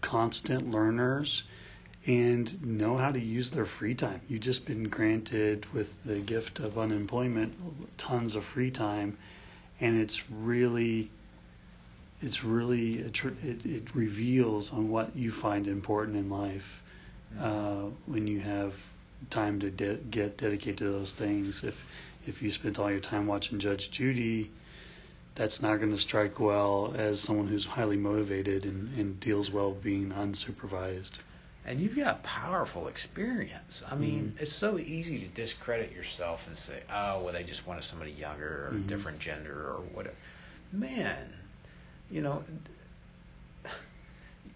constant 0.00 0.70
learners 0.70 1.42
and 2.06 2.64
know 2.64 2.96
how 2.96 3.10
to 3.10 3.20
use 3.20 3.50
their 3.50 3.64
free 3.64 3.94
time. 3.94 4.20
You've 4.28 4.40
just 4.40 4.66
been 4.66 4.84
granted 4.84 5.66
with 5.72 6.02
the 6.04 6.18
gift 6.18 6.60
of 6.60 6.78
unemployment 6.78 7.54
tons 7.98 8.34
of 8.34 8.44
free 8.44 8.70
time 8.70 9.16
and 9.80 10.00
it's 10.00 10.30
really 10.30 11.10
it's 12.22 12.44
really 12.44 12.98
it, 12.98 13.66
it 13.66 13.94
reveals 13.94 14.72
on 14.72 14.88
what 14.88 15.16
you 15.16 15.32
find 15.32 15.66
important 15.66 16.16
in 16.16 16.30
life 16.30 16.82
uh, 17.40 17.82
when 18.06 18.28
you 18.28 18.38
have 18.38 18.74
time 19.30 19.58
to 19.60 19.70
de- 19.70 19.96
get 19.96 20.36
dedicated 20.36 20.78
to 20.78 20.84
those 20.84 21.12
things. 21.12 21.64
If 21.64 21.84
if 22.26 22.42
you 22.42 22.52
spent 22.52 22.78
all 22.78 22.90
your 22.90 23.00
time 23.00 23.26
watching 23.26 23.58
Judge 23.58 23.90
Judy, 23.90 24.50
that's 25.34 25.62
not 25.62 25.78
going 25.78 25.92
to 25.92 25.98
strike 25.98 26.38
well 26.38 26.94
as 26.96 27.20
someone 27.20 27.46
who's 27.46 27.64
highly 27.64 27.96
motivated 27.96 28.64
and, 28.64 28.96
and 28.98 29.18
deals 29.20 29.50
well 29.50 29.72
being 29.72 30.10
unsupervised. 30.10 31.18
And 31.64 31.80
you've 31.80 31.96
got 31.96 32.22
powerful 32.22 32.88
experience. 32.88 33.82
I 33.88 33.94
mean, 33.94 34.32
mm-hmm. 34.34 34.42
it's 34.42 34.52
so 34.52 34.78
easy 34.78 35.20
to 35.20 35.28
discredit 35.28 35.92
yourself 35.92 36.44
and 36.48 36.58
say, 36.58 36.80
"Oh, 36.92 37.22
well, 37.22 37.32
they 37.32 37.44
just 37.44 37.66
wanted 37.66 37.84
somebody 37.84 38.10
younger 38.10 38.66
or 38.66 38.70
mm-hmm. 38.72 38.88
different 38.88 39.20
gender 39.20 39.52
or 39.52 39.80
whatever." 39.92 40.16
Man, 40.72 41.32
you 42.10 42.20
know, 42.20 42.42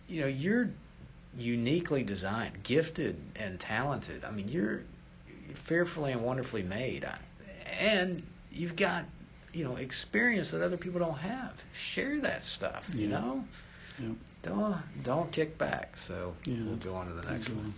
you 0.08 0.22
know, 0.22 0.26
you're 0.26 0.68
uniquely 1.38 2.02
designed, 2.02 2.64
gifted, 2.64 3.16
and 3.36 3.60
talented. 3.60 4.24
I 4.24 4.32
mean, 4.32 4.48
you're 4.48 4.82
fearfully 5.54 6.10
and 6.10 6.22
wonderfully 6.22 6.64
made, 6.64 7.06
and 7.78 8.20
you've 8.50 8.74
got 8.74 9.04
you 9.56 9.64
know 9.64 9.76
experience 9.76 10.50
that 10.50 10.62
other 10.62 10.76
people 10.76 11.00
don't 11.00 11.18
have. 11.18 11.54
Share 11.72 12.18
that 12.20 12.44
stuff. 12.44 12.86
You 12.94 13.08
know. 13.08 13.44
Yep. 13.98 14.12
Don't 14.42 14.76
don't 15.02 15.32
kick 15.32 15.56
back. 15.56 15.96
So 15.96 16.34
yeah, 16.44 16.56
we'll 16.64 16.76
go 16.76 16.94
on 16.94 17.08
to 17.08 17.14
the 17.14 17.30
next 17.30 17.48
one. 17.48 17.72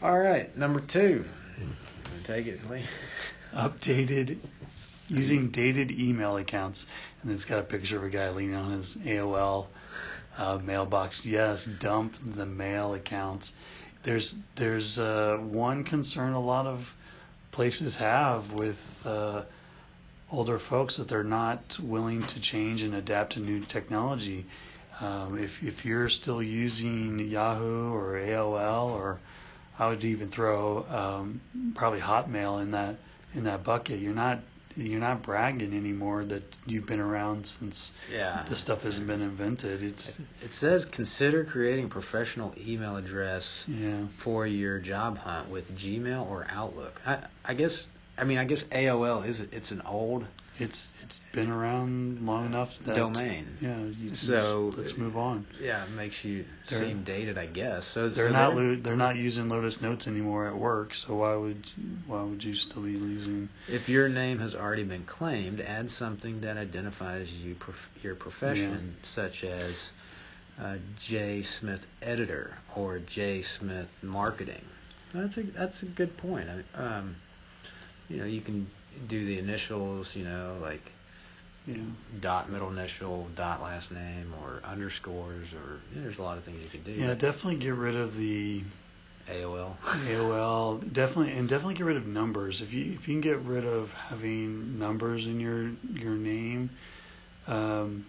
All 0.00 0.18
right, 0.18 0.56
number 0.56 0.80
two. 0.80 1.24
Take 2.24 2.46
it, 2.46 2.70
Lee. 2.70 2.82
Updated 3.54 4.38
using 5.08 5.48
dated 5.48 5.90
email 5.90 6.36
accounts, 6.36 6.86
and 7.22 7.32
it's 7.32 7.44
got 7.44 7.58
a 7.58 7.64
picture 7.64 7.96
of 7.96 8.04
a 8.04 8.08
guy 8.08 8.30
leaning 8.30 8.54
on 8.54 8.70
his 8.70 8.94
AOL 8.96 9.66
uh, 10.38 10.58
mailbox. 10.62 11.26
Yes, 11.26 11.64
dump 11.64 12.14
the 12.36 12.46
mail 12.46 12.94
accounts. 12.94 13.52
There's 14.04 14.36
there's 14.54 15.00
uh, 15.00 15.36
one 15.38 15.82
concern 15.82 16.32
a 16.34 16.40
lot 16.40 16.66
of 16.66 16.94
places 17.50 17.96
have 17.96 18.52
with 18.52 19.02
uh, 19.04 19.42
older 20.32 20.58
folks 20.58 20.96
that 20.96 21.08
they're 21.08 21.24
not 21.24 21.78
willing 21.80 22.26
to 22.26 22.40
change 22.40 22.82
and 22.82 22.94
adapt 22.94 23.32
to 23.32 23.40
new 23.40 23.60
technology. 23.60 24.46
Um, 25.00 25.38
if 25.38 25.62
if 25.62 25.84
you're 25.84 26.08
still 26.08 26.42
using 26.42 27.18
Yahoo 27.18 27.92
or 27.92 28.14
AOL 28.14 28.90
or 28.90 29.18
I 29.78 29.88
would 29.88 30.04
even 30.04 30.28
throw 30.28 30.84
um, 30.90 31.40
probably 31.74 32.00
Hotmail 32.00 32.60
in 32.60 32.72
that 32.72 32.96
in 33.34 33.44
that 33.44 33.64
bucket. 33.64 34.00
You're 34.00 34.14
not 34.14 34.40
you're 34.76 35.00
not 35.00 35.22
bragging 35.22 35.74
anymore 35.74 36.24
that 36.24 36.42
you've 36.66 36.86
been 36.86 37.00
around 37.00 37.46
since 37.46 37.92
yeah. 38.12 38.44
this 38.48 38.60
stuff 38.60 38.82
hasn't 38.82 39.06
been 39.06 39.22
invented. 39.22 39.82
It's 39.82 40.18
it 40.42 40.52
says 40.52 40.84
consider 40.84 41.44
creating 41.44 41.88
professional 41.88 42.54
email 42.58 42.96
address 42.96 43.64
yeah. 43.66 44.04
for 44.18 44.46
your 44.46 44.78
job 44.78 45.18
hunt 45.18 45.48
with 45.48 45.76
Gmail 45.76 46.28
or 46.28 46.46
Outlook. 46.50 47.00
I 47.06 47.18
I 47.44 47.54
guess 47.54 47.88
I 48.20 48.24
mean 48.24 48.38
I 48.38 48.44
guess 48.44 48.62
AOL 48.64 49.26
is 49.26 49.40
it's 49.40 49.70
an 49.70 49.82
old 49.82 50.26
it's 50.60 50.88
it's 51.02 51.20
been 51.32 51.50
around 51.50 52.24
long 52.24 52.44
enough 52.44 52.78
that 52.84 52.94
domain. 52.94 53.56
Yeah. 53.60 54.12
so 54.12 54.72
let's 54.76 54.96
move 54.96 55.16
on. 55.16 55.46
Yeah, 55.58 55.82
it 55.82 55.90
makes 55.92 56.22
you 56.22 56.44
they're, 56.68 56.80
seem 56.80 57.02
dated, 57.02 57.38
I 57.38 57.46
guess. 57.46 57.86
So 57.86 58.10
they're 58.10 58.28
so 58.28 58.32
not 58.32 58.54
they're, 58.54 58.76
they're 58.76 58.96
not 58.96 59.16
using 59.16 59.48
Lotus 59.48 59.80
Notes 59.80 60.06
anymore 60.06 60.46
at 60.46 60.56
work. 60.56 60.94
So 60.94 61.16
why 61.16 61.34
would 61.34 61.66
you, 61.78 61.84
why 62.06 62.22
would 62.22 62.44
you 62.44 62.54
still 62.54 62.82
be 62.82 62.92
using? 62.92 63.48
If 63.68 63.88
your 63.88 64.08
name 64.08 64.38
has 64.40 64.54
already 64.54 64.84
been 64.84 65.04
claimed, 65.04 65.62
add 65.62 65.90
something 65.90 66.42
that 66.42 66.58
identifies 66.58 67.32
you 67.32 67.56
your 68.02 68.14
profession, 68.14 68.96
yeah. 68.98 69.08
such 69.08 69.44
as 69.44 69.90
uh, 70.62 70.76
J 70.98 71.42
Smith 71.42 71.86
Editor 72.02 72.52
or 72.76 72.98
J 72.98 73.40
Smith 73.40 73.88
Marketing. 74.02 74.64
That's 75.14 75.38
a 75.38 75.42
that's 75.42 75.82
a 75.82 75.86
good 75.86 76.16
point. 76.18 76.46
Um, 76.74 77.16
you 78.10 78.18
know, 78.18 78.26
you 78.26 78.40
can 78.40 78.66
do 79.08 79.24
the 79.24 79.38
initials, 79.38 80.14
you 80.16 80.24
know, 80.24 80.56
like 80.60 80.82
yeah. 81.66 81.76
dot 82.20 82.50
middle 82.50 82.70
initial, 82.70 83.28
dot 83.36 83.62
last 83.62 83.92
name, 83.92 84.34
or 84.42 84.60
underscores, 84.64 85.52
or 85.52 85.80
you 85.90 85.96
know, 85.96 86.02
there's 86.02 86.18
a 86.18 86.22
lot 86.22 86.36
of 86.36 86.44
things 86.44 86.62
you 86.62 86.70
could 86.70 86.84
do. 86.84 86.92
Yeah, 86.92 87.14
definitely 87.14 87.56
get 87.56 87.74
rid 87.74 87.94
of 87.94 88.16
the 88.16 88.62
AOL. 89.30 89.76
AOL 90.08 90.92
definitely, 90.92 91.32
and 91.34 91.48
definitely 91.48 91.74
get 91.74 91.86
rid 91.86 91.96
of 91.96 92.06
numbers. 92.06 92.60
If 92.60 92.72
you 92.72 92.92
if 92.92 93.08
you 93.08 93.14
can 93.14 93.20
get 93.20 93.38
rid 93.40 93.64
of 93.64 93.92
having 93.92 94.78
numbers 94.78 95.26
in 95.26 95.38
your 95.38 95.70
your 95.94 96.14
name, 96.14 96.70
um, 97.46 98.06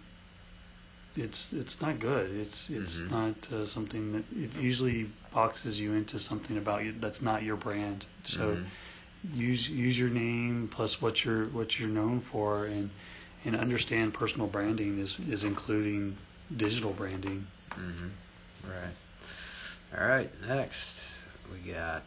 it's 1.14 1.52
it's 1.52 1.80
not 1.80 2.00
good. 2.00 2.30
It's 2.32 2.68
it's 2.70 3.00
mm-hmm. 3.00 3.14
not 3.14 3.52
uh, 3.52 3.66
something 3.66 4.12
that 4.12 4.24
it 4.36 4.60
usually 4.60 5.08
boxes 5.30 5.78
you 5.78 5.92
into 5.92 6.18
something 6.18 6.58
about 6.58 6.84
you 6.84 6.94
that's 6.98 7.22
not 7.22 7.44
your 7.44 7.56
brand. 7.56 8.04
So. 8.24 8.56
Mm-hmm 8.56 8.64
use 9.34 9.68
use 9.68 9.98
your 9.98 10.08
name 10.08 10.68
plus 10.70 11.00
what 11.00 11.24
you're 11.24 11.46
what 11.46 11.78
you're 11.78 11.88
known 11.88 12.20
for 12.20 12.66
and 12.66 12.90
and 13.44 13.56
understand 13.56 14.14
personal 14.14 14.46
branding 14.46 14.98
is 14.98 15.18
is 15.28 15.44
including 15.44 16.16
digital 16.54 16.92
branding. 16.92 17.46
Mm-hmm. 17.70 18.08
Right. 18.68 20.00
All 20.00 20.06
right. 20.06 20.30
Next, 20.46 20.94
we 21.52 21.72
got 21.72 22.04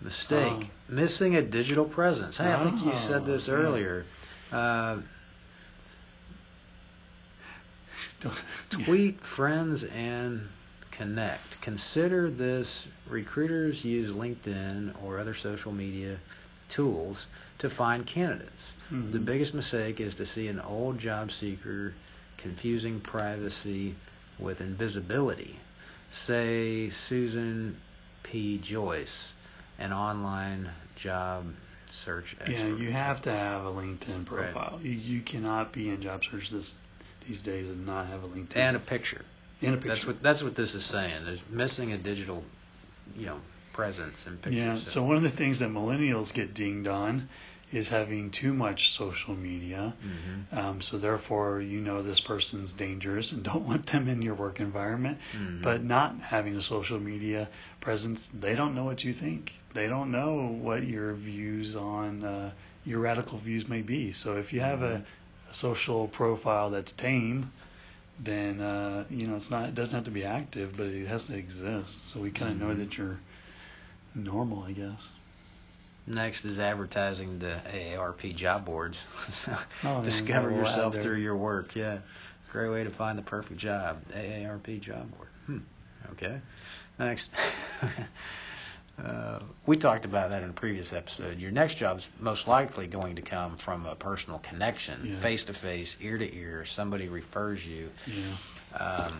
mistake 0.00 0.52
uh, 0.52 0.64
missing 0.88 1.36
a 1.36 1.42
digital 1.42 1.84
presence. 1.84 2.36
Hey, 2.36 2.52
I 2.52 2.64
think 2.64 2.84
you 2.84 2.96
said 2.96 3.24
this 3.24 3.48
ah, 3.48 3.52
earlier. 3.52 4.04
Uh, 4.50 4.98
tweet 8.70 9.20
friends 9.20 9.84
and 9.84 10.48
connect. 10.98 11.60
Consider 11.60 12.28
this 12.28 12.88
recruiters 13.08 13.84
use 13.84 14.10
LinkedIn 14.10 14.92
or 15.04 15.18
other 15.18 15.32
social 15.32 15.70
media 15.70 16.18
tools 16.68 17.28
to 17.58 17.70
find 17.70 18.04
candidates. 18.04 18.72
Mm-hmm. 18.92 19.12
The 19.12 19.20
biggest 19.20 19.54
mistake 19.54 20.00
is 20.00 20.16
to 20.16 20.26
see 20.26 20.48
an 20.48 20.60
old 20.60 20.98
job 20.98 21.30
seeker 21.30 21.94
confusing 22.36 23.00
privacy 23.00 23.94
with 24.40 24.60
invisibility. 24.60 25.56
Say 26.10 26.90
Susan 26.90 27.76
P. 28.24 28.58
Joyce, 28.58 29.32
an 29.78 29.92
online 29.92 30.68
job 30.96 31.46
search 31.90 32.36
expert. 32.40 32.52
Yeah, 32.52 32.74
you 32.74 32.90
have 32.90 33.22
to 33.22 33.30
have 33.30 33.64
a 33.66 33.70
LinkedIn 33.70 34.24
profile. 34.24 34.74
Right. 34.76 34.84
You, 34.84 34.90
you 34.90 35.20
cannot 35.20 35.72
be 35.72 35.90
in 35.90 36.02
job 36.02 36.24
search 36.24 36.50
this 36.50 36.74
these 37.26 37.42
days 37.42 37.68
and 37.68 37.86
not 37.86 38.06
have 38.06 38.24
a 38.24 38.28
LinkedIn 38.28 38.56
and 38.56 38.76
a 38.76 38.80
picture 38.80 39.22
in 39.60 39.74
a 39.74 39.76
picture. 39.76 39.88
That's 39.88 40.06
what 40.06 40.22
that's 40.22 40.42
what 40.42 40.54
this 40.54 40.74
is 40.74 40.84
saying. 40.84 41.24
There's 41.24 41.40
missing 41.50 41.92
a 41.92 41.98
digital, 41.98 42.44
you 43.16 43.26
know, 43.26 43.40
presence 43.72 44.26
in 44.26 44.36
pictures. 44.36 44.54
Yeah. 44.54 44.76
So 44.76 45.02
one 45.02 45.16
of 45.16 45.22
the 45.22 45.28
things 45.28 45.58
that 45.60 45.70
millennials 45.70 46.32
get 46.32 46.54
dinged 46.54 46.88
on 46.88 47.28
is 47.70 47.90
having 47.90 48.30
too 48.30 48.54
much 48.54 48.92
social 48.92 49.34
media. 49.34 49.94
Mm-hmm. 50.02 50.58
Um, 50.58 50.80
so 50.80 50.96
therefore, 50.96 51.60
you 51.60 51.80
know 51.80 52.02
this 52.02 52.20
person's 52.20 52.72
dangerous 52.72 53.32
and 53.32 53.42
don't 53.50 53.66
want 53.66 53.86
them 53.86 54.08
in 54.08 54.22
your 54.22 54.34
work 54.34 54.60
environment. 54.60 55.18
Mm-hmm. 55.36 55.62
But 55.62 55.84
not 55.84 56.18
having 56.20 56.56
a 56.56 56.62
social 56.62 56.98
media 56.98 57.48
presence, 57.80 58.28
they 58.28 58.54
don't 58.54 58.74
know 58.74 58.84
what 58.84 59.04
you 59.04 59.12
think. 59.12 59.54
They 59.74 59.86
don't 59.86 60.10
know 60.10 60.46
what 60.46 60.82
your 60.84 61.12
views 61.12 61.76
on 61.76 62.24
uh, 62.24 62.50
your 62.84 63.00
radical 63.00 63.38
views 63.38 63.68
may 63.68 63.82
be. 63.82 64.12
So 64.12 64.36
if 64.36 64.52
you 64.52 64.60
have 64.60 64.78
mm-hmm. 64.78 65.02
a, 65.02 65.50
a 65.50 65.54
social 65.54 66.08
profile 66.08 66.70
that's 66.70 66.92
tame 66.92 67.52
then 68.20 68.60
uh, 68.60 69.04
you 69.10 69.26
know 69.26 69.36
it's 69.36 69.50
not 69.50 69.68
it 69.68 69.74
doesn't 69.74 69.94
have 69.94 70.04
to 70.04 70.10
be 70.10 70.24
active, 70.24 70.76
but 70.76 70.86
it 70.86 71.06
has 71.06 71.24
to 71.24 71.36
exist. 71.36 72.08
So 72.08 72.20
we 72.20 72.30
kind 72.30 72.52
of 72.52 72.58
mm-hmm. 72.58 72.68
know 72.68 72.74
that 72.74 72.98
you're 72.98 73.18
normal, 74.14 74.62
I 74.62 74.72
guess. 74.72 75.08
Next 76.06 76.44
is 76.46 76.58
advertising 76.58 77.38
the 77.38 77.60
AARP 77.70 78.34
job 78.34 78.64
boards. 78.64 78.98
Oh, 79.84 80.02
Discover 80.02 80.50
yourself 80.50 80.94
through 80.94 81.18
your 81.18 81.36
work. 81.36 81.76
Yeah, 81.76 81.98
great 82.50 82.70
way 82.70 82.84
to 82.84 82.90
find 82.90 83.18
the 83.18 83.22
perfect 83.22 83.60
job. 83.60 83.98
AARP 84.12 84.80
job 84.80 85.10
board. 85.12 85.28
Hmm. 85.46 85.58
Okay. 86.12 86.40
Next. 86.98 87.30
Uh, 89.02 89.38
we 89.66 89.76
talked 89.76 90.04
about 90.04 90.30
that 90.30 90.42
in 90.42 90.50
a 90.50 90.52
previous 90.52 90.92
episode. 90.92 91.38
Your 91.38 91.50
next 91.50 91.76
job's 91.76 92.08
most 92.18 92.48
likely 92.48 92.86
going 92.86 93.16
to 93.16 93.22
come 93.22 93.56
from 93.56 93.86
a 93.86 93.94
personal 93.94 94.40
connection, 94.40 95.18
face 95.20 95.44
to 95.44 95.54
face, 95.54 95.96
ear 96.00 96.18
to 96.18 96.36
ear. 96.36 96.64
Somebody 96.64 97.08
refers 97.08 97.64
you. 97.64 97.90
Yeah. 98.06 98.78
Um, 98.78 99.18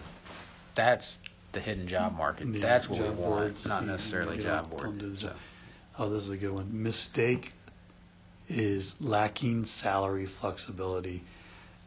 that's 0.74 1.18
the 1.52 1.60
hidden 1.60 1.86
job 1.86 2.16
market. 2.16 2.52
The 2.52 2.58
that's 2.58 2.88
what 2.88 3.00
we 3.00 3.06
want, 3.06 3.18
boards, 3.18 3.66
not 3.66 3.86
necessarily 3.86 4.38
job 4.38 4.68
board. 4.68 4.82
come 4.82 4.98
to 4.98 5.06
the 5.06 5.18
So. 5.18 5.32
Oh, 5.98 6.10
this 6.10 6.24
is 6.24 6.30
a 6.30 6.36
good 6.36 6.52
one. 6.52 6.82
Mistake 6.82 7.52
is 8.48 9.00
lacking 9.00 9.64
salary 9.64 10.26
flexibility. 10.26 11.22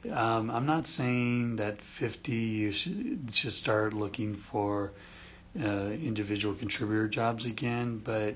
Um, 0.09 0.49
I'm 0.49 0.65
not 0.65 0.87
saying 0.87 1.57
that 1.57 1.81
50 1.81 2.31
you 2.31 2.71
should, 2.71 3.29
should 3.31 3.53
start 3.53 3.93
looking 3.93 4.35
for 4.35 4.91
individual 5.55 6.55
contributor 6.55 7.07
jobs 7.07 7.45
again, 7.45 7.97
but 8.03 8.35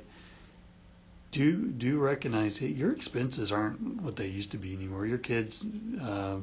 do 1.32 1.58
do 1.68 1.98
recognize 2.00 2.60
that 2.60 2.70
your 2.70 2.92
expenses 2.92 3.52
aren't 3.52 4.02
what 4.02 4.16
they 4.16 4.28
used 4.28 4.52
to 4.52 4.58
be 4.58 4.74
anymore. 4.74 5.06
Your 5.06 5.18
kids 5.18 5.66
uh, 6.02 6.38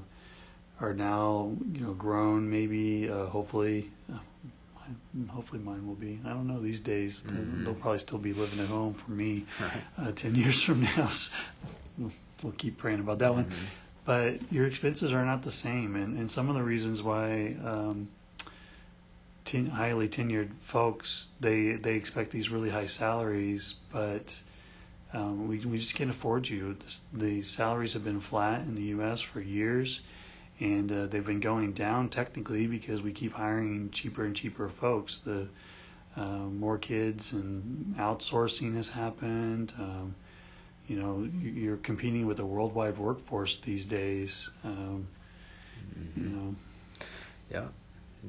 are 0.80 0.94
now 0.94 1.52
you 1.72 1.80
know 1.80 1.92
grown, 1.92 2.50
maybe 2.50 3.08
uh, 3.10 3.26
hopefully. 3.26 3.90
Uh, 4.12 4.18
hopefully 5.30 5.60
mine 5.62 5.86
will 5.86 5.94
be. 5.94 6.18
I 6.24 6.30
don't 6.30 6.46
know 6.48 6.60
these 6.60 6.80
days. 6.80 7.22
They'll- 7.22 7.36
Mhm. 7.40 7.64
They'll 7.64 7.74
probably 7.74 8.00
still 8.00 8.18
be 8.18 8.32
living 8.34 8.58
at 8.60 8.66
home 8.68 8.94
for 8.94 9.10
me 9.12 9.44
right. 9.60 10.08
uh, 10.08 10.12
10 10.12 10.34
years 10.42 10.62
from 10.62 10.82
now. 10.82 11.08
So 11.08 11.30
we'll- 11.98 12.12
we'll 12.42 12.52
keep 12.52 12.78
praying 12.78 12.98
about 13.00 13.20
that 13.20 13.32
one. 13.32 13.44
Mhm. 13.44 13.52
But 14.04 14.52
your 14.52 14.66
expenses 14.66 15.12
are 15.12 15.24
not 15.24 15.42
the 15.42 15.52
same. 15.52 15.94
And, 15.96 16.18
and 16.18 16.28
some 16.30 16.48
of 16.48 16.56
the 16.56 16.62
reasons 16.62 17.02
why 17.02 17.54
um, 17.64 18.08
ten, 19.52 19.66
highly 19.66 20.08
tenured 20.08 20.50
folks, 20.60 21.28
they, 21.40 21.72
they 21.72 21.94
expect 21.94 22.30
these 22.30 22.48
really 22.50 22.70
high 22.70 22.86
salaries, 22.86 23.74
but 23.92 24.34
um, 25.12 25.48
we, 25.48 25.58
we 25.60 25.78
just 25.78 25.94
can't 25.94 26.10
afford 26.10 26.48
you. 26.48 26.76
The 27.12 27.42
salaries 27.42 27.92
have 27.92 28.04
been 28.04 28.20
flat 28.20 28.60
in 28.62 28.74
the 28.74 28.82
U.S. 28.96 29.20
for 29.20 29.40
years. 29.40 30.00
And 30.60 30.92
uh, 30.92 31.06
they've 31.06 31.24
been 31.26 31.40
going 31.40 31.72
down 31.72 32.08
technically 32.08 32.66
because 32.68 33.02
we 33.02 33.10
keep 33.12 33.32
hiring 33.32 33.90
cheaper 33.90 34.24
and 34.24 34.36
cheaper 34.36 34.68
folks. 34.68 35.18
The 35.18 35.48
uh, 36.16 36.26
more 36.26 36.78
kids 36.78 37.32
and 37.32 37.96
outsourcing 37.98 38.76
has 38.76 38.88
happened. 38.88 39.72
Um, 39.78 40.14
you 40.86 40.96
know, 41.00 41.28
you- 41.40 41.50
you're 41.50 41.76
competing 41.78 42.26
with 42.26 42.38
a 42.38 42.44
worldwide 42.46 42.96
workforce 42.96 43.58
these 43.64 43.86
days. 43.86 44.50
Um, 44.62 45.08
you 46.16 46.22
Mhm. 46.22 46.32
know, 46.32 46.54
Yeah. 47.50 47.68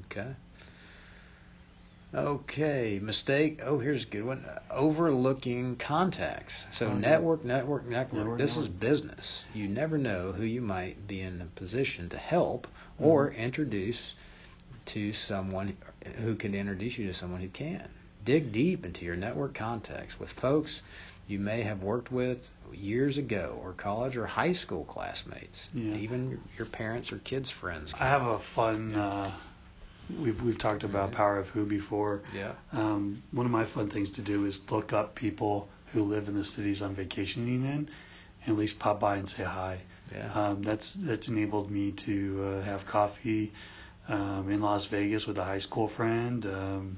Okay. 0.06 0.34
Okay. 2.14 3.00
Mistake. 3.02 3.60
Oh, 3.64 3.80
here's 3.80 4.04
a 4.04 4.08
good 4.08 4.24
one. 4.24 4.46
Overlooking 4.70 5.78
contacts. 5.78 6.68
So 6.72 6.88
Oh, 6.88 6.94
network, 6.94 7.44
network, 7.44 7.86
network. 7.88 8.14
Network, 8.22 8.38
this 8.38 8.56
is 8.58 8.68
business. 8.68 9.44
You 9.54 9.68
never 9.68 9.98
know 9.98 10.32
who 10.32 10.44
you 10.44 10.62
might 10.62 11.08
be 11.08 11.22
in 11.22 11.42
a 11.42 11.46
position 11.60 12.10
to 12.10 12.18
help 12.18 12.68
or 13.00 13.32
Mhm. 13.32 13.38
introduce 13.38 14.14
to 14.86 15.14
someone 15.14 15.76
who 16.18 16.36
can 16.36 16.54
introduce 16.54 16.98
you 16.98 17.08
to 17.08 17.14
someone 17.14 17.42
who 17.42 17.50
can. 17.50 17.88
Dig 18.26 18.52
deep 18.52 18.86
into 18.86 19.06
your 19.06 19.16
network 19.16 19.54
contacts 19.54 20.20
with 20.20 20.30
folks 20.30 20.82
you 21.28 21.40
may 21.40 21.62
have 21.62 21.82
worked 21.84 22.12
with 22.12 22.50
years 22.74 23.18
ago 23.18 23.58
or 23.62 23.74
college 23.74 24.18
or 24.18 24.26
high 24.26 24.52
school 24.54 24.84
classmates. 24.86 25.70
Yeah. 25.74 25.96
Even 25.96 26.30
your, 26.30 26.40
your 26.58 26.66
parents 26.68 27.12
or 27.12 27.18
kids' 27.20 27.50
friends. 27.50 27.94
I 28.00 28.06
have 28.08 28.26
a 28.26 28.40
fun. 28.40 28.94
Uh, 28.94 29.32
we've 30.20 30.42
we've 30.42 30.58
talked 30.58 30.84
about 30.84 31.12
Mhm. 31.12 31.16
Power 31.16 31.38
of 31.40 31.50
Who 31.50 31.66
before. 31.66 32.22
Yeah. 32.34 32.52
Um, 32.72 33.24
one 33.32 33.46
of 33.46 33.52
my 33.52 33.66
fun 33.66 33.90
things 33.90 34.12
to 34.12 34.22
do 34.22 34.46
is 34.46 34.60
look 34.72 34.94
up 34.94 35.16
people 35.16 35.68
who 35.94 36.04
live 36.04 36.28
in 36.28 36.36
the 36.36 36.44
cities 36.44 36.82
I'm 36.82 36.96
vacationing 36.96 37.64
in, 37.64 37.72
and 37.72 37.90
at 38.48 38.56
least 38.56 38.80
pop 38.80 39.00
by 39.00 39.18
and 39.18 39.28
say 39.28 39.44
hi. 39.44 39.80
Yeah. 40.14 40.32
Um, 40.34 40.64
that's 40.64 40.94
that's 40.94 41.28
enabled 41.28 41.70
me 41.72 41.92
to 41.92 42.44
uh, 42.60 42.62
have 42.64 42.86
coffee 42.86 43.52
um, 44.08 44.50
in 44.52 44.62
Las 44.62 44.86
Vegas 44.86 45.26
with 45.28 45.38
a 45.38 45.44
high 45.44 45.60
school 45.60 45.88
friend. 45.88 46.46
Um, 46.46 46.98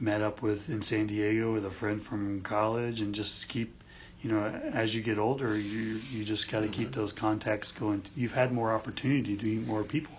met 0.00 0.20
up 0.22 0.42
with 0.42 0.68
in 0.70 0.82
San 0.82 1.06
Diego 1.06 1.52
with 1.52 1.64
a 1.64 1.70
friend 1.70 2.02
from 2.02 2.42
college, 2.42 3.00
and 3.00 3.14
just 3.14 3.48
keep. 3.48 3.80
You 4.22 4.32
know, 4.32 4.42
as 4.72 4.94
you 4.94 5.02
get 5.02 5.18
older, 5.18 5.54
you 5.54 6.00
you 6.10 6.24
just 6.24 6.50
got 6.50 6.60
to 6.60 6.68
keep 6.68 6.92
those 6.92 7.12
contacts 7.12 7.72
going. 7.72 8.02
You've 8.16 8.32
had 8.32 8.52
more 8.52 8.72
opportunity 8.72 9.36
to 9.36 9.44
meet 9.44 9.66
more 9.66 9.84
people. 9.84 10.14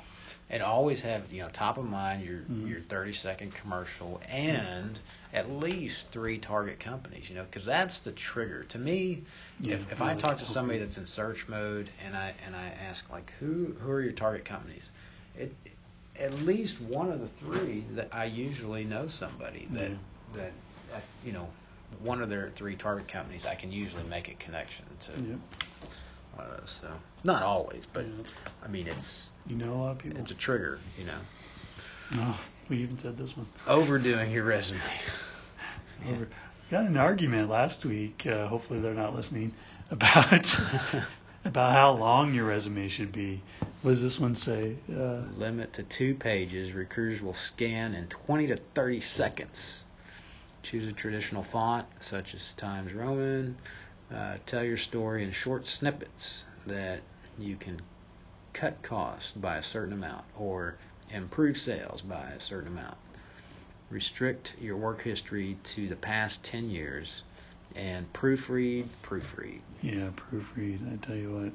And 0.49 0.62
always 0.62 1.01
have 1.01 1.31
you 1.31 1.41
know 1.41 1.49
top 1.49 1.77
of 1.77 1.86
mind 1.86 2.23
your 2.23 2.41
Mhm. 2.41 2.69
your 2.69 2.79
30 2.81 3.13
second 3.13 3.53
commercial 3.53 4.21
and 4.29 4.99
at 5.34 5.49
least 5.49 6.10
three 6.10 6.38
target 6.38 6.79
companies 6.79 7.29
you 7.29 7.36
know 7.36 7.43
because 7.43 7.65
that's 7.65 7.99
the 8.01 8.12
trigger 8.12 8.63
to 8.65 8.77
me 8.77 9.23
Yeah, 9.60 9.75
if, 9.75 9.91
if 9.93 10.01
I 10.01 10.13
talk 10.15 10.38
to 10.39 10.45
somebody 10.45 10.79
that's 10.79 10.97
in 10.97 11.05
search 11.08 11.47
mode 11.47 11.89
and 12.05 12.15
i 12.15 12.34
and 12.45 12.55
i 12.55 12.67
ask 12.67 13.10
like 13.10 13.31
who 13.39 13.75
who 13.79 13.89
are 13.89 14.01
your 14.01 14.12
target 14.13 14.45
companies 14.45 14.89
it 15.36 15.53
at 16.17 16.34
least 16.34 16.79
one 16.79 17.12
of 17.12 17.19
the 17.19 17.27
three 17.27 17.86
that 17.91 18.10
i 18.12 18.25
usually 18.25 18.84
know 18.84 19.08
somebody 19.08 19.67
that 19.71 19.91
Yeah. 19.91 19.97
that 20.34 20.53
uh, 20.93 20.99
you 21.23 21.31
know 21.31 21.49
one 21.99 22.21
of 22.21 22.29
their 22.29 22.51
three 22.51 22.75
target 22.75 23.08
companies 23.08 23.45
i 23.45 23.55
can 23.55 23.71
usually 23.71 24.03
make 24.03 24.27
a 24.29 24.34
connection 24.36 24.86
to 24.99 25.12
Yep. 25.19 25.39
One 26.35 26.47
of 26.47 26.57
those 26.59 26.79
so 26.81 26.89
not 27.23 27.43
always 27.43 27.83
but 27.93 28.05
Yeah. 28.05 28.23
i 28.63 28.67
mean 28.67 28.87
it's 28.87 29.29
You 29.47 29.55
know 29.55 29.73
a 29.73 29.75
lot 29.75 29.91
of 29.91 29.97
people. 29.99 30.19
it's 30.19 30.31
a 30.31 30.35
trigger 30.35 30.79
you 30.97 31.05
know 31.05 31.17
Oh, 32.13 32.39
we 32.69 32.77
even 32.77 32.99
said 32.99 33.17
this 33.17 33.35
one. 33.35 33.47
overdoing 33.67 34.31
your 34.31 34.43
resume. 34.43 34.79
Over. 36.07 36.27
Got 36.69 36.85
an 36.85 36.97
argument 36.97 37.49
last 37.49 37.83
week. 37.83 38.27
Uh, 38.27 38.47
hopefully 38.47 38.79
they're 38.79 38.93
not 38.93 39.15
listening 39.15 39.53
about 39.91 40.55
about 41.45 41.71
how 41.73 41.93
long 41.93 42.33
your 42.35 42.45
resume 42.45 42.87
should 42.89 43.11
be. 43.11 43.41
What 43.81 43.91
does 43.91 44.01
this 44.03 44.19
one 44.19 44.35
say? 44.35 44.75
Uh, 44.89 45.21
Limit 45.35 45.73
to 45.73 45.83
two 45.83 46.13
pages. 46.13 46.73
Recruiters 46.73 47.21
will 47.23 47.33
scan 47.33 47.95
in 47.95 48.05
20 48.07 48.47
to 48.47 48.55
30 48.57 49.01
seconds. 49.01 49.83
Choose 50.61 50.87
a 50.87 50.91
traditional 50.93 51.43
font, 51.43 51.87
such 52.01 52.35
as 52.35 52.53
Times 52.53 52.93
Roman. 52.93 53.57
Uh, 54.13 54.37
tell 54.45 54.63
your 54.63 54.77
story 54.77 55.23
in 55.23 55.31
short 55.31 55.65
snippets 55.65 56.45
that 56.67 57.01
you 57.39 57.55
can 57.55 57.81
cut 58.53 58.81
costs 58.83 59.31
by 59.31 59.57
a 59.57 59.63
certain 59.63 59.93
amount 59.93 60.23
or 60.37 60.75
improve 61.11 61.57
sales 61.57 62.01
by 62.01 62.29
a 62.29 62.39
certain 62.39 62.67
amount. 62.69 62.97
Restrict 63.89 64.55
your 64.59 64.77
work 64.77 65.01
history 65.01 65.57
to 65.63 65.87
the 65.87 65.95
past 65.95 66.43
10 66.43 66.69
years 66.69 67.23
and 67.75 68.11
proofread, 68.13 68.87
proofread. 69.03 69.59
yeah, 69.81 70.09
proofread. 70.15 70.93
I 70.93 70.95
tell 71.05 71.15
you 71.15 71.31
what, 71.31 71.53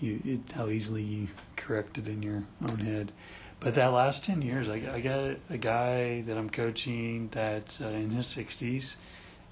you 0.00 0.20
it, 0.24 0.52
how 0.52 0.68
easily 0.68 1.02
you 1.02 1.28
correct 1.56 1.98
it 1.98 2.08
in 2.08 2.22
your 2.22 2.42
own 2.68 2.78
head. 2.80 3.12
But 3.60 3.74
that 3.74 3.92
last 3.92 4.24
ten 4.24 4.42
years, 4.42 4.68
I, 4.68 4.82
I 4.92 5.00
got 5.00 5.36
a 5.48 5.56
guy 5.56 6.22
that 6.22 6.36
I'm 6.36 6.50
coaching 6.50 7.28
that's 7.30 7.80
uh, 7.80 7.88
in 7.88 8.10
his 8.10 8.26
60s, 8.26 8.96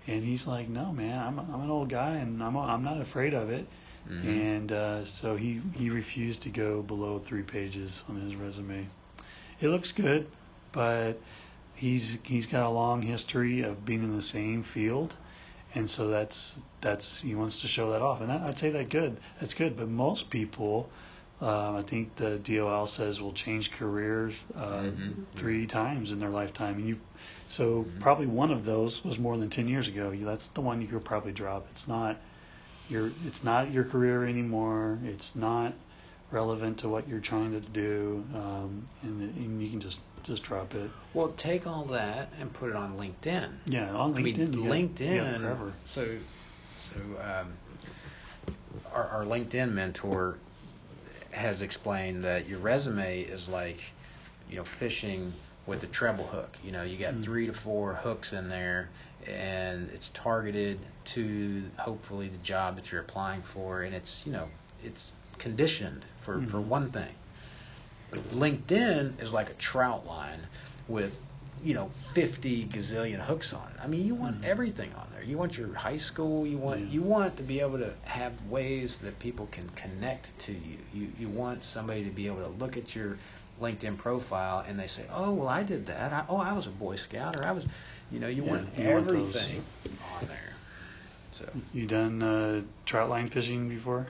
and 0.07 0.25
he's 0.25 0.47
like, 0.47 0.69
"No, 0.69 0.93
man, 0.93 1.19
I'm 1.19 1.39
I'm 1.39 1.61
an 1.63 1.71
old 1.71 1.89
guy, 1.89 2.17
and 2.17 2.43
I'm 2.43 2.57
I'm 2.57 2.83
not 2.85 3.01
afraid 3.01 3.35
of 3.35 3.51
it." 3.51 3.67
Mhm. 4.09 4.25
and 4.25 4.73
uh, 4.73 5.05
so 5.05 5.37
he 5.37 5.61
he 5.75 5.89
refused 5.91 6.43
to 6.43 6.51
go 6.51 6.83
below 6.83 7.19
three 7.21 7.43
pages 7.43 8.03
on 8.09 8.21
his 8.21 8.35
resume. 8.35 8.89
It 9.61 9.69
looks 9.69 9.93
good, 9.93 10.27
but 10.73 11.21
he's 11.75 12.19
he's 12.25 12.47
got 12.47 12.67
a 12.67 12.69
long 12.69 13.03
history 13.03 13.63
of 13.63 13.85
being 13.85 14.03
in 14.03 14.17
the 14.17 14.23
same 14.23 14.65
field, 14.65 15.15
and 15.75 15.89
so 15.89 16.09
that's 16.09 16.61
that's 16.81 17.21
he 17.21 17.35
wants 17.37 17.61
to 17.61 17.69
show 17.69 17.93
that 17.93 18.03
off, 18.03 18.21
and 18.21 18.29
that, 18.31 18.43
I'd 18.43 18.59
say 18.59 18.71
that 18.71 18.89
good. 18.89 19.19
That's 19.41 19.55
good, 19.55 19.77
but 19.77 19.89
most 19.89 20.31
people. 20.31 20.91
Um, 21.43 21.75
I 21.75 21.83
think 21.83 22.15
the 22.15 22.39
DOL 22.39 22.87
says 22.87 23.21
will 23.21 23.33
change 23.33 23.73
careers 23.73 24.41
uh, 24.55 24.83
Mhm. 24.83 25.25
three 25.35 25.67
times 25.67 26.13
in 26.13 26.21
their 26.21 26.31
lifetime, 26.31 26.77
and 26.77 26.87
you, 26.87 27.01
so 27.49 27.83
Mhm. 27.83 27.99
probably 28.01 28.27
one 28.27 28.53
of 28.53 28.65
those 28.65 29.05
was 29.05 29.19
more 29.19 29.37
than 29.37 29.51
ten 29.51 29.67
years 29.67 29.89
ago. 29.89 30.13
You, 30.13 30.25
that's 30.25 30.49
the 30.49 30.61
one 30.61 30.81
you 30.81 30.87
could 30.87 31.05
probably 31.05 31.33
drop. 31.33 31.67
It's 31.73 31.89
not 31.89 32.21
your 32.89 33.13
it's 33.27 33.43
not 33.43 33.73
your 33.73 33.83
career 33.83 34.25
anymore. 34.25 35.01
It's 35.05 35.35
not 35.35 35.73
relevant 36.31 36.79
to 36.79 36.89
what 36.89 37.09
you're 37.09 37.21
trying 37.21 37.51
to 37.53 37.61
do, 37.61 38.25
um, 38.35 38.87
and, 39.03 39.21
and 39.37 39.61
you 39.61 39.69
can 39.69 39.81
just 39.81 39.99
just 40.23 40.45
drop 40.45 40.73
it. 40.77 40.93
Well, 41.13 41.33
take 41.33 41.67
all 41.67 41.87
that 41.87 42.33
and 42.39 42.53
put 42.53 42.71
it 42.71 42.77
on 42.77 42.97
LinkedIn. 42.97 43.49
Yeah, 43.67 43.93
on 43.93 44.15
I 44.15 44.21
mean, 44.21 44.37
LinkedIn. 44.37 44.55
you 44.55 44.63
got- 44.63 44.71
LinkedIn. 44.73 45.33
you 45.35 45.39
forever. 45.41 45.73
So, 45.87 46.19
so 46.79 46.95
um, 47.21 47.53
our, 48.95 49.09
our 49.09 49.25
LinkedIn 49.25 49.73
mentor 49.73 50.39
has 51.33 51.63
explained 51.63 52.25
that 52.25 52.49
your 52.49 52.59
resume 52.59 53.21
is 53.21 53.49
like, 53.49 53.83
you 54.51 54.57
know, 54.57 54.65
fishing 54.65 55.33
with 55.67 55.83
a 55.83 55.87
treble 55.87 56.27
hook. 56.27 56.57
You 56.65 56.73
know, 56.73 56.83
you 56.83 56.97
got 56.97 57.15
Mm. 57.15 57.25
three 57.25 57.47
to 57.47 57.53
four 57.53 57.95
hooks 57.95 58.33
in 58.33 58.49
there, 58.49 58.89
and 59.27 59.91
it's 59.91 60.11
targeted 60.11 60.79
to 61.05 61.63
hopefully 61.77 62.29
the 62.29 62.39
job 62.39 62.77
that 62.77 62.91
you're 62.91 63.01
applying 63.01 63.43
for, 63.43 63.83
and 63.83 63.95
it's 63.95 64.25
you 64.27 64.33
know 64.33 64.49
it's 64.85 65.13
conditioned 65.39 66.05
for 66.21 66.37
mm-hmm. 66.37 66.47
for 66.47 66.61
one 66.61 66.91
thing. 66.91 67.15
LinkedIn 68.33 69.21
is 69.23 69.33
like 69.33 69.49
a 69.49 69.55
trout 69.55 70.07
line 70.07 70.41
with 70.89 71.19
you 71.63 71.75
know 71.75 71.91
50 72.15 72.67
gazillion 72.67 73.19
hooks 73.19 73.53
on 73.53 73.67
it. 73.75 73.83
I 73.83 73.87
mean, 73.87 74.07
you 74.07 74.15
want 74.15 74.37
mm-hmm. 74.37 74.51
everything 74.51 74.93
on 74.95 75.07
there. 75.13 75.23
You 75.23 75.39
want 75.39 75.57
your 75.57 75.73
high 75.75 75.99
school. 75.99 76.47
You 76.47 76.59
want 76.59 76.81
yeah. 76.81 76.87
you 76.87 77.03
want 77.03 77.37
to 77.37 77.43
be 77.43 77.61
able 77.61 77.79
to 77.79 77.93
have 78.03 78.33
ways 78.49 78.99
that 78.99 79.19
people 79.19 79.49
can 79.51 79.69
connect 79.71 80.37
to 80.41 80.53
you. 80.53 80.79
You 80.93 81.13
you 81.19 81.29
want 81.29 81.65
somebody 81.65 82.05
to 82.05 82.11
be 82.11 82.27
able 82.27 82.43
to 82.43 82.49
look 82.49 82.77
at 82.77 82.95
your 82.95 83.19
LinkedIn 83.61 83.97
profile 83.97 84.65
and 84.67 84.79
they 84.79 84.89
say, 84.89 85.05
"Oh, 85.13 85.35
well, 85.35 85.49
I 85.49 85.63
did 85.63 85.87
that. 85.87 86.13
I, 86.13 86.25
oh, 86.29 86.37
I 86.37 86.53
was 86.53 86.67
a 86.67 86.71
Boy 86.71 86.97
Scout, 86.97 87.37
or 87.37 87.45
I 87.45 87.53
was," 87.53 87.67
you 88.11 88.19
know, 88.19 88.29
you 88.29 88.45
yeah, 88.45 88.51
want 88.51 88.79
you 88.79 88.85
everything 88.85 89.63
want 89.87 90.23
on 90.23 90.29
there. 90.29 90.53
So 91.31 91.49
you 91.73 91.87
done 91.87 92.23
uh, 92.23 92.63
trout 92.85 93.09
line 93.09 93.29
fishing 93.29 93.69
before? 93.69 94.07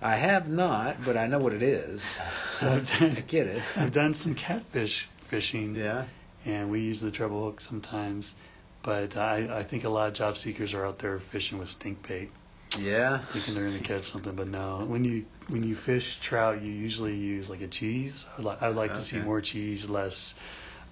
I 0.00 0.16
have 0.16 0.48
not, 0.48 1.02
but 1.04 1.16
I 1.16 1.26
know 1.26 1.38
what 1.38 1.52
it 1.52 1.62
is. 1.62 2.04
So 2.50 2.70
I've 2.70 2.98
done, 2.98 3.10
I 3.16 3.20
get 3.20 3.46
it. 3.46 3.62
I've 3.76 3.92
done 3.92 4.14
some 4.14 4.34
catfish 4.34 5.08
fishing. 5.20 5.74
Yeah. 5.74 6.04
And 6.44 6.70
we 6.70 6.80
use 6.80 7.00
the 7.00 7.10
treble 7.10 7.44
hook 7.44 7.60
sometimes, 7.60 8.34
but 8.82 9.16
I, 9.16 9.58
I 9.58 9.62
think 9.62 9.84
a 9.84 9.88
lot 9.88 10.08
of 10.08 10.14
job 10.14 10.36
seekers 10.36 10.74
are 10.74 10.84
out 10.84 10.98
there 10.98 11.18
fishing 11.18 11.58
with 11.58 11.68
stink 11.68 12.06
bait. 12.06 12.30
Yeah. 12.78 13.20
Thinking 13.32 13.54
they're 13.54 13.64
gonna 13.64 13.78
catch 13.78 14.04
something, 14.04 14.34
but 14.34 14.48
no. 14.48 14.84
When 14.86 15.04
you 15.04 15.24
when 15.48 15.62
you 15.62 15.74
fish 15.74 16.18
trout, 16.20 16.62
you 16.62 16.72
usually 16.72 17.14
use 17.14 17.48
like 17.48 17.60
a 17.60 17.68
cheese. 17.68 18.26
I 18.32 18.36
would 18.36 18.46
like, 18.46 18.62
I 18.62 18.68
would 18.68 18.76
like 18.76 18.90
okay. 18.90 18.98
to 18.98 19.04
see 19.04 19.18
more 19.20 19.40
cheese, 19.40 19.88
less 19.88 20.34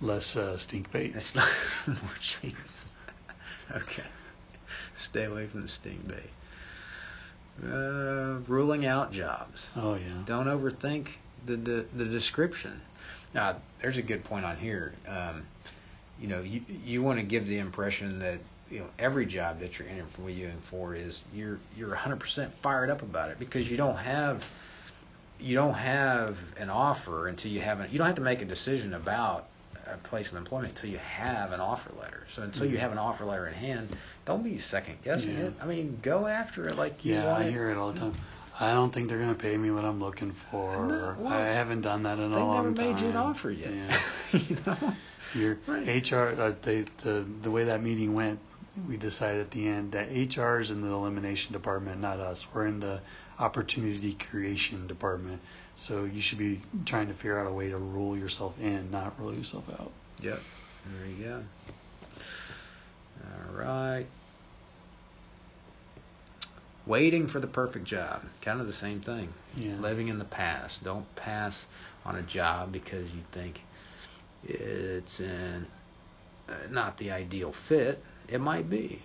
less 0.01 0.37
uh, 0.37 0.57
stink 0.59 0.91
bait. 0.91 1.13
It's 1.15 1.35
not 1.35 1.49
more 1.87 1.97
cheese. 2.21 2.87
okay. 3.75 4.05
Stay 4.97 5.25
away 5.25 5.47
from 5.47 5.63
the 5.63 5.69
stink 5.69 6.07
bait. 6.07 6.31
Uh, 7.63 8.39
ruling 8.49 8.87
out 8.87 9.13
jobs. 9.13 9.71
Oh 9.77 9.95
yeah. 9.95 10.23
Don't 10.25 10.47
overthink 10.47 11.09
the 11.47 11.57
the, 11.57 11.87
the 11.95 12.05
description. 12.05 12.81
Now, 13.35 13.57
there's 13.81 13.97
a 13.97 14.03
good 14.03 14.25
point 14.25 14.45
on 14.45 14.57
here. 14.57 14.93
Um, 15.07 15.47
you 16.21 16.29
know, 16.29 16.41
you 16.41 16.63
you 16.85 17.03
want 17.03 17.19
to 17.19 17.25
give 17.25 17.47
the 17.47 17.59
impression 17.59 18.19
that 18.21 18.39
you 18.71 18.81
know 18.81 18.87
every 18.99 19.27
job 19.27 19.61
that 19.61 19.79
you're 19.79 19.89
interviewing 19.89 20.61
for 20.65 20.95
is 20.95 21.25
you're 21.35 21.59
you're 21.77 21.95
100% 21.95 22.51
fired 22.53 22.91
up 22.91 23.03
about 23.03 23.31
it 23.31 23.39
because 23.39 23.71
you 23.71 23.77
don't 23.77 23.97
have 23.97 24.45
you 25.41 25.55
don't 25.55 25.75
have 25.75 26.39
an 26.59 26.71
offer 26.71 27.27
until 27.29 27.51
you 27.51 27.61
haven't 27.61 27.91
you 27.91 27.99
don't 27.99 28.07
have 28.07 28.17
to 28.17 28.23
make 28.23 28.41
a 28.41 28.47
decision 28.47 28.95
about 28.95 29.47
a 29.93 29.97
place 29.99 30.31
of 30.31 30.37
employment 30.37 30.75
until 30.75 30.91
you 30.91 30.99
have 30.99 31.53
an 31.53 31.61
offer 31.61 31.91
letter. 32.01 32.25
So 32.29 32.43
until 32.43 32.65
mm-hmm. 32.65 32.75
you 32.75 32.79
have 32.79 32.93
an 32.93 32.99
offer 32.99 33.25
letter 33.25 33.47
in 33.49 33.55
hand, 33.55 33.89
don't 34.25 34.43
be 34.43 34.59
second 34.59 35.03
guessing 35.03 35.37
yeah. 35.37 35.47
it. 35.47 35.55
I 35.61 35.67
mean, 35.67 35.99
go 36.03 36.27
after 36.27 36.69
it 36.69 36.77
like 36.77 37.05
you 37.05 37.15
yeah, 37.15 37.27
want 37.27 37.45
I 37.45 37.51
hear 37.51 37.71
it 37.71 37.77
all 37.77 37.93
the 37.93 38.01
time. 38.01 38.15
I 38.61 38.75
don't 38.75 38.93
think 38.93 39.09
they're 39.09 39.19
going 39.19 39.35
to 39.35 39.41
pay 39.41 39.57
me 39.57 39.71
what 39.71 39.85
I'm 39.85 40.01
looking 40.01 40.33
for. 40.51 40.87
No, 40.87 41.17
well, 41.19 41.33
I 41.33 41.47
haven't 41.47 41.83
done 41.83 42.05
that 42.05 42.19
in 42.19 42.33
a 42.33 42.39
long 42.45 42.75
time. 42.75 42.75
They 42.75 42.83
never 42.83 42.95
made 42.95 43.03
you 43.03 43.11
an 43.11 43.17
offer 43.17 43.51
yet. 43.51 43.73
Yeah. 43.73 43.99
you 44.33 44.57
know? 44.67 44.95
Your 45.35 45.59
right. 45.67 46.13
HR, 46.13 46.41
uh, 46.41 46.53
they, 46.61 46.85
the 47.03 47.25
the 47.43 47.51
way 47.51 47.65
that 47.65 47.83
meeting 47.83 48.15
went, 48.15 48.39
we 48.87 48.99
decided 48.99 49.41
at 49.41 49.51
the 49.51 49.67
end 49.67 49.93
that 49.93 50.09
HR 50.11 50.61
is 50.61 50.71
in 50.71 50.83
the 50.83 50.89
elimination 50.89 51.55
department, 51.55 52.01
not 52.01 52.21
us. 52.21 52.47
We're 52.53 52.67
in 52.67 52.81
the 52.81 53.01
opportunity 53.39 54.13
creation 54.13 54.87
department. 54.87 55.41
So 55.75 56.05
you 56.05 56.21
should 56.21 56.39
be 56.39 56.61
trying 56.85 57.09
to 57.09 57.15
figure 57.15 57.39
out 57.39 57.47
a 57.47 57.53
way 57.53 57.71
to 57.71 57.79
rule 57.79 58.17
yourself 58.17 58.59
in, 58.61 58.91
not 58.91 59.19
rule 59.19 59.35
yourself 59.35 59.65
out. 59.71 59.91
Yep. 60.21 60.41
There 60.87 61.07
you 61.09 61.25
go. 61.25 61.43
All 63.25 63.59
right. 63.59 64.07
Waiting 66.87 67.29
for 67.29 67.39
the 67.39 67.47
perfect 67.47 67.85
job. 67.85 68.23
Kind 68.41 68.61
of 68.61 68.67
the 68.67 68.73
same 68.73 69.01
thing. 69.01 69.33
Yeah. 69.57 69.77
Living 69.77 70.09
in 70.09 70.19
the 70.19 70.25
past. 70.25 70.83
Don't 70.83 71.13
pass 71.15 71.67
on 72.05 72.17
a 72.17 72.23
job 72.23 72.73
because 72.73 73.09
you 73.13 73.23
think 73.31 73.61
it's 74.45 75.21
in, 75.21 75.67
uh, 76.49 76.55
not 76.71 76.99
the 76.99 77.13
ideal 77.13 77.53
fit. 77.53 78.03
It 78.29 78.41
might 78.41 78.69
be. 78.69 79.01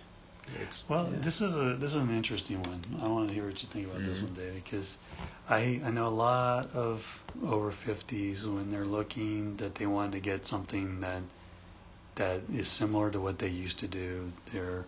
It's, 0.62 0.84
well, 0.88 1.08
yeah. 1.12 1.18
this 1.20 1.40
is 1.40 1.54
a 1.54 1.76
this 1.76 1.90
is 1.90 1.96
an 1.96 2.16
interesting 2.16 2.62
one. 2.62 2.82
I 3.02 3.08
want 3.08 3.28
to 3.28 3.34
hear 3.34 3.44
what 3.44 3.62
you 3.62 3.68
think 3.68 3.86
about 3.86 3.98
mm-hmm. 3.98 4.08
this 4.08 4.22
one, 4.22 4.34
Dave, 4.34 4.54
because 4.54 4.96
I 5.48 5.80
I 5.84 5.90
know 5.90 6.06
a 6.06 6.08
lot 6.08 6.74
of 6.74 7.04
over 7.44 7.70
50s 7.70 8.46
when 8.46 8.70
they're 8.70 8.86
looking 8.86 9.56
that 9.58 9.74
they 9.74 9.86
want 9.86 10.12
to 10.12 10.20
get 10.20 10.46
something 10.46 11.00
that 11.00 11.22
that 12.14 12.40
is 12.52 12.68
similar 12.68 13.10
to 13.10 13.20
what 13.20 13.38
they 13.38 13.48
used 13.48 13.80
to 13.80 13.88
do. 13.88 14.32
They're 14.52 14.84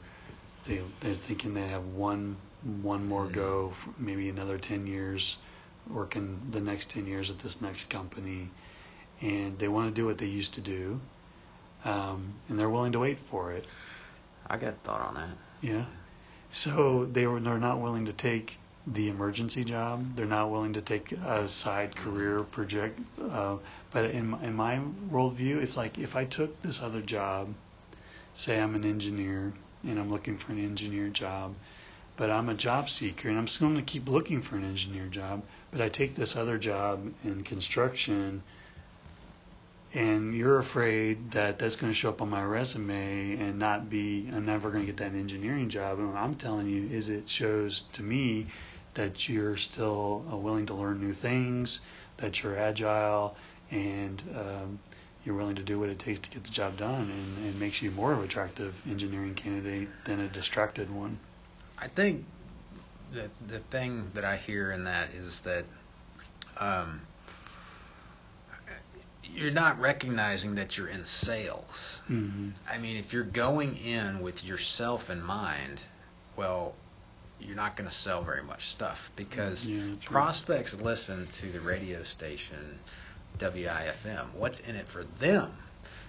they 0.67 0.81
they're 1.01 1.15
thinking 1.15 1.55
they 1.55 1.69
have 1.69 1.85
one 1.85 2.37
one 2.83 3.07
more 3.07 3.25
mm-hmm. 3.25 3.35
go, 3.35 3.73
maybe 3.99 4.29
another 4.29 4.59
10 4.59 4.87
years 4.87 5.39
working 5.89 6.41
the 6.51 6.61
next 6.61 6.91
10 6.91 7.07
years 7.07 7.31
at 7.31 7.39
this 7.39 7.61
next 7.61 7.91
company, 7.91 8.51
and 9.21 9.59
they 9.59 9.69
want 9.69 9.89
to 9.89 9.95
do 9.95 10.07
what 10.07 10.19
they 10.19 10.27
used 10.27 10.55
to 10.55 10.61
do, 10.61 11.01
um, 11.85 12.35
and 12.49 12.59
they're 12.59 12.71
willing 12.71 12.93
to 12.93 12.99
wait 12.99 13.19
for 13.19 13.53
it. 13.53 13.67
I 14.47 14.57
got 14.57 14.75
a 14.75 14.77
thought 14.77 15.01
on 15.01 15.15
that. 15.15 15.37
Yeah. 15.61 15.85
So 16.53 17.07
they 17.11 17.27
were 17.27 17.41
they're 17.41 17.59
not 17.59 17.81
willing 17.81 18.07
to 18.07 18.13
take 18.13 18.59
the 18.87 19.09
emergency 19.09 19.65
job. 19.65 20.17
They're 20.17 20.27
not 20.27 20.51
willing 20.51 20.73
to 20.73 20.81
take 20.81 21.13
a 21.13 21.47
side 21.49 21.95
career 21.95 22.43
project. 22.43 22.99
Uh, 23.21 23.59
but 23.93 24.07
in 24.07 24.35
in 24.43 24.55
my 24.55 24.81
worldview, 25.11 25.63
it's 25.63 25.77
like 25.77 25.99
if 25.99 26.17
I 26.17 26.25
took 26.25 26.61
this 26.63 26.83
other 26.83 27.01
job, 27.01 27.55
say 28.35 28.61
I'm 28.61 28.75
an 28.75 28.85
engineer 28.85 29.53
and 29.85 29.99
I'm 29.99 30.11
looking 30.11 30.39
for 30.39 30.53
an 30.53 30.65
engineer 30.65 31.09
job, 31.09 31.55
but 32.21 32.31
I'm 32.31 32.51
a 32.51 32.55
job 32.55 32.91
seeker 32.91 33.31
and 33.31 33.39
I'm 33.39 33.49
still 33.49 33.69
going 33.69 33.81
to 33.81 33.93
keep 33.93 34.07
looking 34.07 34.43
for 34.43 34.55
an 34.55 34.63
engineer 34.63 35.07
job. 35.07 35.43
But 35.71 35.81
I 35.81 35.89
take 35.89 36.15
this 36.15 36.37
other 36.37 36.59
job 36.59 37.15
in 37.25 37.45
construction 37.45 38.43
and 39.95 40.35
you're 40.35 40.59
afraid 40.59 41.31
that 41.31 41.59
that's 41.59 41.77
going 41.77 41.91
to 41.91 41.99
show 41.99 42.11
up 42.11 42.21
on 42.21 42.29
my 42.29 42.45
resume 42.45 43.39
and 43.39 43.59
not 43.59 43.89
be 43.89 44.29
I'm 44.31 44.45
never 44.45 44.71
going 44.71 44.85
to 44.85 44.87
get 44.87 44.99
that 44.99 45.19
engineering 45.19 45.71
job. 45.71 45.99
And 45.99 46.13
what 46.13 46.19
I'm 46.19 46.35
telling 46.35 46.69
you 46.69 46.91
is 46.95 47.09
it 47.09 47.27
shows 47.27 47.85
to 47.95 48.03
me 48.03 48.49
that 48.93 49.27
you're 49.27 49.57
still 49.57 50.23
uh, 50.31 50.37
willing 50.37 50.67
to 50.67 50.75
learn 50.75 51.01
new 51.01 51.15
things, 51.15 51.81
that 52.19 52.43
you're 52.43 52.59
agile, 52.59 53.35
and 53.71 54.23
um, 54.37 54.79
you're 55.25 55.37
willing 55.37 55.57
to 55.57 55.63
do 55.63 55.81
what 55.81 55.89
it 55.89 55.99
takes 55.99 56.21
to 56.21 56.31
get 56.31 56.45
the 56.45 56.51
job 56.51 56.77
done, 56.77 57.11
and, 57.11 57.47
and 57.47 57.59
makes 57.59 57.81
you 57.81 57.91
more 57.91 58.13
of 58.13 58.19
an 58.19 58.25
attractive 58.27 58.75
engineering 58.91 59.35
candidate 59.35 59.89
than 60.05 60.21
a 60.21 60.29
distracted 60.29 60.95
one. 60.95 61.19
I 61.81 61.89
think 61.89 62.25
the 63.13 63.31
the 63.47 63.59
thing 63.59 64.11
that 64.15 64.25
I 64.25 64.37
hear 64.37 64.73
in 64.73 64.85
that 64.85 65.11
is 65.11 65.41
that. 65.41 65.65
Um, 66.57 67.03
you're 69.33 69.53
not 69.53 69.79
recognizing 69.81 70.57
that 70.57 70.77
you're 70.77 70.89
in 70.89 71.05
sales. 71.05 72.03
Mm-hmm. 72.11 72.51
I 72.69 72.79
mean, 72.79 72.97
if 72.97 73.13
you're 73.13 73.23
going 73.23 73.77
in 73.77 74.21
with 74.23 74.45
yourself 74.45 75.09
in 75.09 75.23
mind, 75.23 75.81
well, 76.37 76.75
you're 77.41 77.57
not 77.57 77.77
going 77.77 77.89
to 77.89 77.95
sell 77.95 78.23
very 78.23 78.43
much 78.43 78.69
stuff 78.69 79.11
because 79.17 79.67
yeah, 79.67 79.95
prospects 80.05 80.75
listen 80.75 81.27
to 81.33 81.47
the 81.47 81.61
radio 81.61 82.03
station 82.03 82.79
WIFM. 83.39 84.27
What's 84.35 84.61
in 84.61 84.77
it 84.77 84.87
for 84.89 85.05
them? 85.19 85.53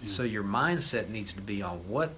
Yeah. 0.01 0.09
So 0.09 0.23
your 0.23 0.43
mindset 0.43 1.09
needs 1.09 1.33
to 1.33 1.41
be 1.41 1.61
on 1.61 1.77
what 1.87 2.11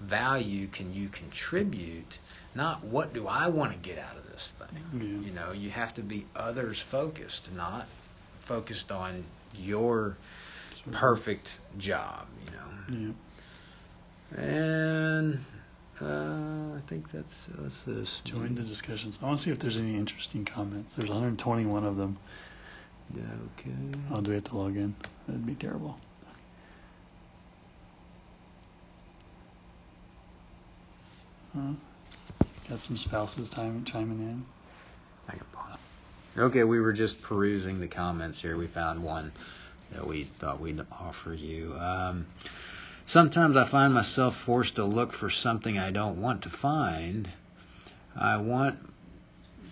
value 0.00 0.66
can 0.68 0.92
you 0.92 1.08
contribute, 1.08 2.18
not 2.54 2.84
what 2.84 3.12
do 3.12 3.26
I 3.26 3.48
want 3.48 3.72
to 3.72 3.78
get 3.78 3.98
out 3.98 4.16
of 4.16 4.30
this 4.30 4.52
thing. 4.58 4.84
Yeah. 4.94 5.26
You 5.28 5.34
know, 5.34 5.52
you 5.52 5.70
have 5.70 5.94
to 5.94 6.02
be 6.02 6.26
others 6.34 6.80
focused, 6.80 7.52
not 7.52 7.86
focused 8.40 8.90
on 8.92 9.24
your 9.54 10.16
perfect 10.92 11.58
job, 11.76 12.26
you 12.44 12.96
know. 12.96 13.14
Yeah. 14.36 14.42
And 14.42 15.44
uh, 16.00 16.76
I 16.76 16.80
think 16.86 17.10
that's 17.10 17.48
that's 17.58 17.82
this. 17.82 18.20
Join 18.24 18.54
the 18.54 18.62
discussions. 18.62 19.18
I 19.22 19.26
want 19.26 19.38
to 19.38 19.44
see 19.44 19.50
if 19.50 19.58
there's 19.58 19.76
any 19.76 19.96
interesting 19.96 20.44
comments. 20.44 20.94
There's 20.94 21.08
121 21.08 21.84
of 21.84 21.96
them. 21.96 22.16
Yeah. 23.14 23.22
Okay. 23.58 23.70
Oh, 24.12 24.20
do 24.20 24.30
we 24.30 24.34
have 24.34 24.44
to 24.44 24.56
log 24.56 24.76
in? 24.76 24.94
That'd 25.26 25.46
be 25.46 25.54
terrible. 25.54 25.98
Huh? 31.54 31.72
Got 32.68 32.80
some 32.80 32.96
spouses 32.96 33.48
time, 33.48 33.84
chiming 33.84 34.20
in. 34.20 34.44
Okay, 36.36 36.62
we 36.62 36.78
were 36.80 36.92
just 36.92 37.20
perusing 37.20 37.80
the 37.80 37.88
comments 37.88 38.40
here. 38.40 38.56
We 38.56 38.68
found 38.68 39.02
one 39.02 39.32
that 39.90 40.06
we 40.06 40.24
thought 40.38 40.60
we'd 40.60 40.80
offer 40.92 41.34
you. 41.34 41.74
Um, 41.74 42.26
sometimes 43.06 43.56
I 43.56 43.64
find 43.64 43.92
myself 43.92 44.36
forced 44.36 44.76
to 44.76 44.84
look 44.84 45.12
for 45.12 45.30
something 45.30 45.78
I 45.78 45.90
don't 45.90 46.20
want 46.20 46.42
to 46.42 46.48
find. 46.48 47.28
I 48.14 48.36
want 48.36 48.78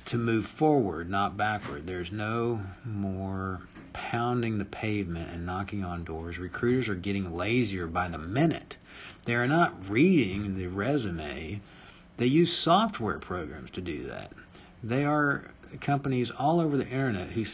to 0.06 0.18
move 0.18 0.46
forward, 0.46 1.08
not 1.08 1.36
backward. 1.36 1.86
There's 1.86 2.10
no 2.10 2.60
more 2.84 3.60
pounding 3.92 4.58
the 4.58 4.64
pavement 4.64 5.30
and 5.30 5.46
knocking 5.46 5.84
on 5.84 6.02
doors. 6.02 6.38
Recruiters 6.38 6.88
are 6.88 6.94
getting 6.94 7.36
lazier 7.36 7.86
by 7.86 8.08
the 8.08 8.18
minute. 8.18 8.76
They 9.24 9.34
are 9.34 9.46
not 9.46 9.88
reading 9.88 10.56
the 10.56 10.66
resume. 10.66 11.60
They 12.16 12.26
use 12.26 12.56
software 12.56 13.18
programs 13.18 13.70
to 13.72 13.80
do 13.80 14.04
that. 14.04 14.32
They 14.82 15.04
are 15.04 15.44
companies 15.80 16.30
all 16.30 16.60
over 16.60 16.76
the 16.76 16.88
internet 16.88 17.28
who 17.28 17.44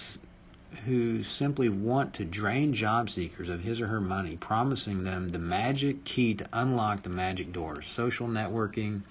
who 0.87 1.23
simply 1.23 1.69
want 1.69 2.15
to 2.15 2.25
drain 2.25 2.73
job 2.73 3.11
seekers 3.11 3.49
of 3.49 3.61
his 3.61 3.81
or 3.81 3.87
her 3.89 4.01
money, 4.01 4.37
promising 4.37 5.05
them 5.05 5.29
the 5.29 5.39
magic 5.39 6.05
key 6.05 6.35
to 6.35 6.47
unlock 6.53 7.03
the 7.03 7.11
magic 7.11 7.53
door. 7.53 7.83
Social 7.83 8.27
networking 8.27 9.03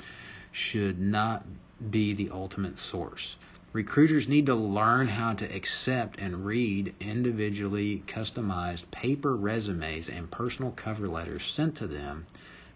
should 0.51 0.99
not 0.99 1.45
be 1.91 2.13
the 2.13 2.29
ultimate 2.31 2.79
source. 2.79 3.37
Recruiters 3.73 4.27
need 4.27 4.47
to 4.47 4.55
learn 4.55 5.07
how 5.07 5.33
to 5.33 5.55
accept 5.55 6.19
and 6.19 6.45
read 6.45 6.93
individually 6.99 8.03
customized 8.07 8.89
paper 8.91 9.35
resumes 9.35 10.09
and 10.09 10.29
personal 10.31 10.71
cover 10.71 11.07
letters 11.07 11.43
sent 11.43 11.75
to 11.75 11.87
them 11.87 12.25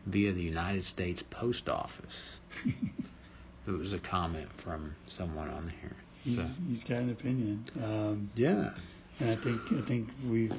via 0.05 0.31
the 0.31 0.43
United 0.43 0.83
States 0.83 1.23
Post 1.23 1.69
Office. 1.69 2.39
it 2.65 3.71
was 3.71 3.93
a 3.93 3.99
comment 3.99 4.49
from 4.57 4.95
someone 5.07 5.49
on 5.49 5.71
here. 5.81 5.95
He's, 6.23 6.59
he's 6.67 6.83
got 6.83 6.99
an 6.99 7.11
opinion. 7.11 7.63
Um, 7.83 8.29
yeah. 8.35 8.73
And 9.19 9.29
I 9.29 9.35
think 9.35 9.61
I 9.71 9.81
think 9.81 10.09
we've 10.27 10.53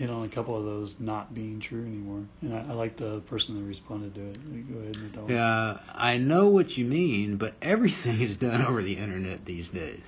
hit 0.00 0.08
on 0.08 0.24
a 0.24 0.28
couple 0.28 0.56
of 0.56 0.64
those 0.64 0.98
not 0.98 1.34
being 1.34 1.60
true 1.60 1.82
anymore. 1.82 2.24
And 2.40 2.54
I, 2.54 2.70
I 2.70 2.72
like 2.72 2.96
the 2.96 3.20
person 3.20 3.54
that 3.56 3.68
responded 3.68 4.14
to 4.14 4.30
it. 4.30 4.72
Go 4.72 4.80
ahead 4.80 4.96
and 4.96 5.12
that 5.12 5.22
one. 5.24 5.30
Yeah, 5.30 5.78
I 5.94 6.16
know 6.16 6.48
what 6.48 6.78
you 6.78 6.86
mean, 6.86 7.36
but 7.36 7.52
everything 7.60 8.18
is 8.18 8.38
done 8.38 8.62
over 8.64 8.82
the 8.82 8.96
internet 8.96 9.44
these 9.44 9.68
days. 9.68 10.00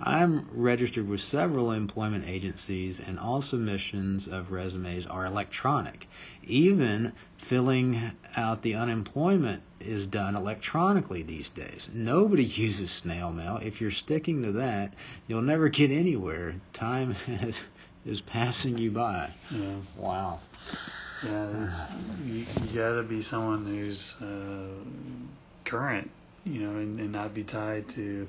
I'm 0.00 0.48
registered 0.52 1.08
with 1.08 1.20
several 1.20 1.70
employment 1.70 2.24
agencies, 2.26 2.98
and 2.98 3.20
all 3.20 3.40
submissions 3.40 4.26
of 4.26 4.50
resumes 4.50 5.06
are 5.06 5.26
electronic. 5.26 6.08
Even 6.42 7.12
filling 7.38 8.00
out 8.36 8.62
the 8.62 8.74
unemployment 8.74 9.62
is 9.78 10.08
done 10.08 10.34
electronically 10.34 11.22
these 11.22 11.50
days. 11.50 11.88
Nobody 11.94 12.44
uses 12.66 12.90
snail 12.90 13.32
mail. 13.32 13.60
If 13.62 13.80
you're 13.80 13.92
sticking 13.92 14.42
to 14.42 14.52
that, 14.52 14.92
you'll 15.28 15.42
never 15.42 15.68
get 15.68 15.92
anywhere. 15.92 16.56
Time 16.72 17.12
has 17.26 17.60
is 18.06 18.20
passing 18.20 18.78
you 18.78 18.90
by. 18.90 19.30
Yeah. 19.50 19.74
Wow. 19.96 20.40
Yeah, 21.24 21.66
it's, 21.66 21.80
you, 22.24 22.46
you 22.64 22.78
got 22.78 22.94
to 22.94 23.02
be 23.02 23.22
someone 23.22 23.64
who's 23.66 24.14
uh, 24.20 24.68
current, 25.64 26.10
you 26.44 26.60
know, 26.60 26.78
and, 26.78 26.98
and 26.98 27.12
not 27.12 27.34
be 27.34 27.42
tied 27.42 27.88
to 27.90 28.28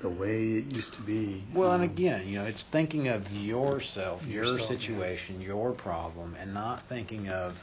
the 0.00 0.08
way 0.08 0.52
it 0.52 0.72
used 0.74 0.94
to 0.94 1.02
be. 1.02 1.42
Well, 1.54 1.70
um, 1.70 1.80
and 1.80 1.90
again, 1.90 2.28
you 2.28 2.38
know, 2.38 2.44
it's 2.44 2.62
thinking 2.62 3.08
of 3.08 3.30
yourself, 3.32 4.26
yourself 4.26 4.58
your 4.58 4.66
situation, 4.66 5.40
yeah. 5.40 5.48
your 5.48 5.72
problem, 5.72 6.36
and 6.38 6.52
not 6.52 6.82
thinking 6.82 7.28
of 7.28 7.62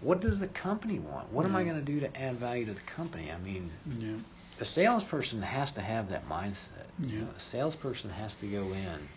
what 0.00 0.20
does 0.20 0.40
the 0.40 0.48
company 0.48 0.98
want? 0.98 1.32
What 1.32 1.42
yeah. 1.42 1.50
am 1.50 1.56
I 1.56 1.64
going 1.64 1.76
to 1.76 1.84
do 1.84 2.00
to 2.00 2.20
add 2.20 2.36
value 2.36 2.66
to 2.66 2.72
the 2.72 2.80
company? 2.80 3.30
I 3.32 3.38
mean, 3.38 3.70
yeah. 3.98 4.14
a 4.60 4.64
salesperson 4.64 5.40
has 5.42 5.70
to 5.72 5.80
have 5.80 6.08
that 6.10 6.28
mindset. 6.28 6.70
Yeah. 6.98 7.08
You 7.08 7.20
know, 7.20 7.28
a 7.36 7.40
salesperson 7.40 8.10
has 8.10 8.34
to 8.36 8.46
go 8.46 8.72
in 8.72 9.08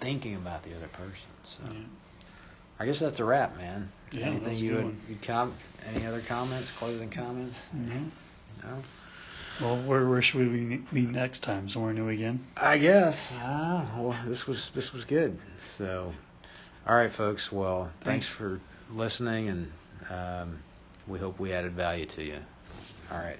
thinking 0.00 0.34
about 0.34 0.62
the 0.62 0.74
other 0.74 0.88
person. 0.88 1.30
So 1.44 1.62
yeah. 1.70 1.80
I 2.78 2.86
guess 2.86 2.98
that's 2.98 3.20
a 3.20 3.24
wrap, 3.24 3.56
man. 3.56 3.90
Yeah, 4.10 4.26
Anything 4.26 4.56
you 4.56 4.74
would 4.74 4.96
you 5.08 5.16
com- 5.22 5.54
any 5.86 6.06
other 6.06 6.20
comments, 6.20 6.70
closing 6.72 7.10
comments? 7.10 7.68
No. 7.72 7.94
No. 8.62 8.82
Well, 9.60 9.76
where, 9.82 10.08
where 10.08 10.22
should 10.22 10.40
we 10.40 10.82
meet 10.90 11.10
next 11.10 11.40
time? 11.40 11.68
Somewhere 11.68 11.92
new 11.92 12.08
again? 12.08 12.44
I 12.56 12.78
guess. 12.78 13.30
Uh, 13.32 13.84
well, 13.96 14.16
this 14.26 14.46
was 14.46 14.70
this 14.70 14.92
was 14.92 15.04
good. 15.04 15.38
So, 15.66 16.14
all 16.86 16.96
right, 16.96 17.12
folks. 17.12 17.52
Well, 17.52 17.84
thanks, 18.00 18.04
thanks 18.04 18.26
for 18.26 18.60
listening, 18.90 19.48
and 19.48 19.72
um, 20.10 20.58
we 21.06 21.18
hope 21.18 21.38
we 21.38 21.52
added 21.52 21.72
value 21.72 22.06
to 22.06 22.24
you. 22.24 22.38
All 23.12 23.18
right. 23.18 23.38